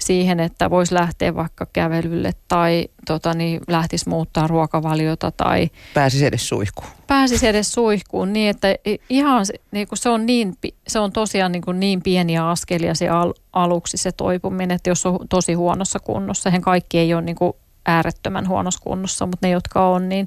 siihen, 0.00 0.40
että 0.40 0.70
voisi 0.70 0.94
lähteä 0.94 1.34
vaikka 1.34 1.66
kävelylle 1.72 2.32
tai 2.48 2.88
tota, 3.06 3.34
niin, 3.34 3.60
lähtisi 3.68 4.08
muuttaa 4.08 4.46
ruokavaliota 4.46 5.30
tai... 5.30 5.70
Pääsisi 5.94 6.26
edes 6.26 6.48
suihkuun. 6.48 6.88
Pääsisi 7.06 7.46
edes 7.46 7.72
suihkuun 7.72 8.32
niin, 8.32 8.50
että 8.50 8.68
ihan 9.08 9.46
niin 9.70 9.88
kuin 9.88 9.98
se, 9.98 10.08
on 10.08 10.26
niin, 10.26 10.54
se 10.88 10.98
on 10.98 11.12
tosiaan 11.12 11.52
niin, 11.52 11.62
kuin 11.62 11.80
niin 11.80 12.02
pieniä 12.02 12.48
askelia 12.48 12.94
se 12.94 13.08
al, 13.08 13.34
aluksi 13.52 13.96
se 13.96 14.12
toipuminen, 14.12 14.70
että 14.70 14.90
jos 14.90 15.06
on 15.06 15.18
tosi 15.28 15.54
huonossa 15.54 15.98
kunnossa, 15.98 16.50
he 16.50 16.60
kaikki 16.60 16.98
ei 16.98 17.14
ole 17.14 17.22
niin 17.22 17.36
kuin 17.36 17.52
äärettömän 17.86 18.48
huonossa 18.48 18.80
kunnossa, 18.84 19.26
mutta 19.26 19.46
ne, 19.46 19.50
jotka 19.50 19.88
on, 19.88 20.08
niin, 20.08 20.26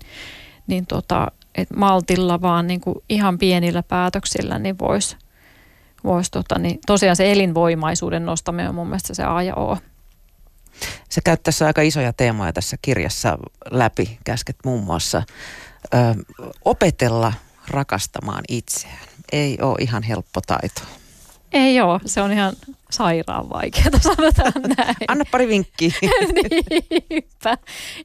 niin 0.67 0.85
tota, 0.85 1.31
et 1.55 1.69
maltilla 1.75 2.41
vaan 2.41 2.67
niin 2.67 2.81
kuin 2.81 2.95
ihan 3.09 3.37
pienillä 3.37 3.83
päätöksillä 3.83 4.59
niin 4.59 4.79
voisi 4.79 5.17
vois 6.03 6.31
tota, 6.31 6.59
niin 6.59 6.79
tosiaan 6.85 7.15
se 7.15 7.31
elinvoimaisuuden 7.31 8.25
nostaminen 8.25 8.69
on 8.69 8.75
mun 8.75 8.87
mielestä 8.87 9.13
se 9.13 9.23
A 9.23 9.43
ja 9.43 9.55
O. 9.55 9.77
Se 11.09 11.21
käyt 11.21 11.43
tässä 11.43 11.65
aika 11.65 11.81
isoja 11.81 12.13
teemoja 12.13 12.53
tässä 12.53 12.77
kirjassa 12.81 13.37
läpi. 13.71 14.19
Käsket 14.23 14.55
muun 14.65 14.83
muassa 14.83 15.23
ö, 15.93 15.97
opetella 16.65 17.33
rakastamaan 17.67 18.43
itseään. 18.49 19.07
Ei 19.31 19.57
ole 19.61 19.75
ihan 19.79 20.03
helppo 20.03 20.41
taito. 20.41 20.81
Ei 21.53 21.81
ole, 21.81 21.99
se 22.05 22.21
on 22.21 22.31
ihan 22.31 22.53
sairaan 22.91 23.49
vaikeaa, 23.49 23.99
sanotaan 23.99 24.53
näin. 24.77 24.95
Anna 25.07 25.25
pari 25.31 25.47
vinkkiä. 25.47 25.91
Niinpä. 26.31 27.57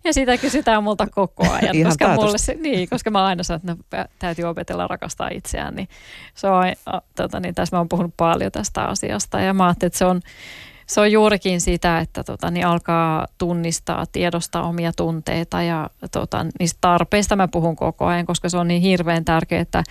Ja 0.04 0.12
sitä 0.12 0.36
kysytään 0.36 0.82
multa 0.82 1.06
koko 1.06 1.50
ajan. 1.50 1.76
Ihan 1.76 1.90
koska, 1.90 2.14
mulle 2.14 2.38
se, 2.38 2.54
niin, 2.54 2.88
koska 2.88 3.10
mä 3.10 3.24
aina 3.24 3.42
sanon, 3.42 3.60
että 3.80 3.96
no, 3.98 4.04
täytyy 4.18 4.44
opetella 4.44 4.86
rakastaa 4.86 5.28
itseään. 5.32 5.74
Niin 5.74 5.88
se 6.34 6.46
on, 6.46 6.64
tota, 7.16 7.40
niin 7.40 7.54
tässä 7.54 7.76
mä 7.76 7.80
oon 7.80 7.88
puhunut 7.88 8.14
paljon 8.16 8.52
tästä 8.52 8.84
asiasta. 8.84 9.40
Ja 9.40 9.54
mä 9.54 9.66
ajattelin, 9.66 9.88
että 9.88 9.98
se 9.98 10.04
on, 10.04 10.20
se 10.86 11.00
on 11.00 11.12
juurikin 11.12 11.60
sitä, 11.60 11.98
että 11.98 12.24
tota, 12.24 12.50
niin 12.50 12.66
alkaa 12.66 13.26
tunnistaa, 13.38 14.06
tiedostaa 14.12 14.62
omia 14.62 14.92
tunteita 14.92 15.62
ja 15.62 15.90
tota, 16.12 16.46
niistä 16.58 16.78
tarpeista 16.80 17.36
mä 17.36 17.48
puhun 17.48 17.76
koko 17.76 18.06
ajan, 18.06 18.26
koska 18.26 18.48
se 18.48 18.58
on 18.58 18.68
niin 18.68 18.82
hirveän 18.82 19.24
tärkeää, 19.24 19.62
että 19.62 19.82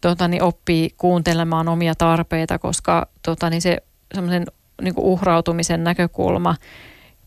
tota, 0.00 0.28
niin 0.28 0.42
oppii 0.42 0.90
kuuntelemaan 0.96 1.68
omia 1.68 1.94
tarpeita, 1.94 2.58
koska 2.58 3.08
tota, 3.22 3.50
niin 3.50 3.62
se 3.62 3.78
semmoisen 4.14 4.46
niin 4.82 4.94
uhrautumisen 4.96 5.84
näkökulma 5.84 6.54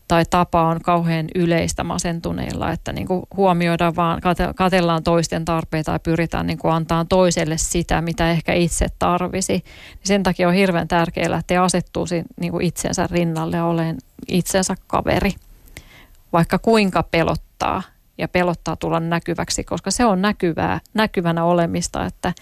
tai 0.08 0.24
tapa 0.30 0.62
on 0.62 0.80
kauhean 0.80 1.26
yleistä 1.34 1.84
masentuneilla, 1.84 2.70
että 2.70 2.92
niin 2.92 3.06
kuin 3.06 3.22
huomioidaan 3.36 3.96
vaan, 3.96 4.20
katellaan 4.56 5.02
toisten 5.02 5.44
tarpeita 5.44 5.92
ja 5.92 5.98
pyritään 5.98 6.46
niin 6.46 6.58
kuin 6.58 6.74
antaa 6.74 7.04
toiselle 7.04 7.58
sitä, 7.58 8.02
mitä 8.02 8.30
ehkä 8.30 8.52
itse 8.52 8.86
tarvisi. 8.98 9.64
Sen 10.04 10.22
takia 10.22 10.48
on 10.48 10.54
hirveän 10.54 10.88
tärkeää 10.88 11.30
lähteä 11.30 11.62
asettuu 11.62 12.06
niin 12.40 12.52
kuin 12.52 12.64
itsensä 12.64 13.08
rinnalle 13.10 13.56
ja 13.56 13.64
olen 13.64 13.98
itsensä 14.28 14.74
kaveri. 14.86 15.32
Vaikka 16.32 16.58
kuinka 16.58 17.02
pelottaa 17.02 17.82
ja 18.18 18.28
pelottaa 18.28 18.76
tulla 18.76 19.00
näkyväksi, 19.00 19.64
koska 19.64 19.90
se 19.90 20.04
on 20.04 20.22
näkyvää, 20.22 20.80
näkyvänä 20.94 21.44
olemista, 21.44 22.06
että 22.06 22.32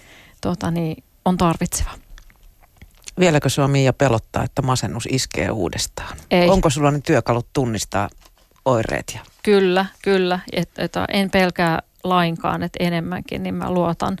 tota 0.41 0.71
niin, 0.71 1.03
on 1.25 1.37
tarvitseva. 1.37 1.91
Vieläkö 3.19 3.49
sua 3.49 3.67
Mia 3.67 3.93
pelottaa, 3.93 4.43
että 4.43 4.61
masennus 4.61 5.07
iskee 5.11 5.51
uudestaan? 5.51 6.17
Ei. 6.31 6.49
Onko 6.49 6.69
sulla 6.69 6.91
ne 6.91 6.99
työkalut 7.05 7.47
tunnistaa 7.53 8.09
oireet? 8.65 9.11
Ja... 9.15 9.21
Kyllä, 9.43 9.85
kyllä. 10.01 10.39
Et, 10.51 10.69
et, 10.77 10.93
en 11.09 11.29
pelkää 11.29 11.79
lainkaan, 12.03 12.63
että 12.63 12.83
enemmänkin, 12.83 13.43
niin 13.43 13.55
mä 13.55 13.71
luotan 13.71 14.17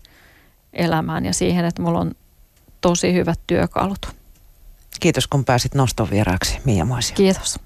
elämään 0.73 1.25
ja 1.25 1.33
siihen, 1.33 1.65
että 1.65 1.81
mulla 1.81 1.99
on 1.99 2.11
tosi 2.81 3.13
hyvät 3.13 3.39
työkalut. 3.47 4.15
Kiitos 4.99 5.27
kun 5.27 5.45
pääsit 5.45 5.75
noston 5.75 6.09
vieraaksi, 6.09 6.59
Mia 6.65 6.85
Moisia. 6.85 7.15
Kiitos. 7.15 7.59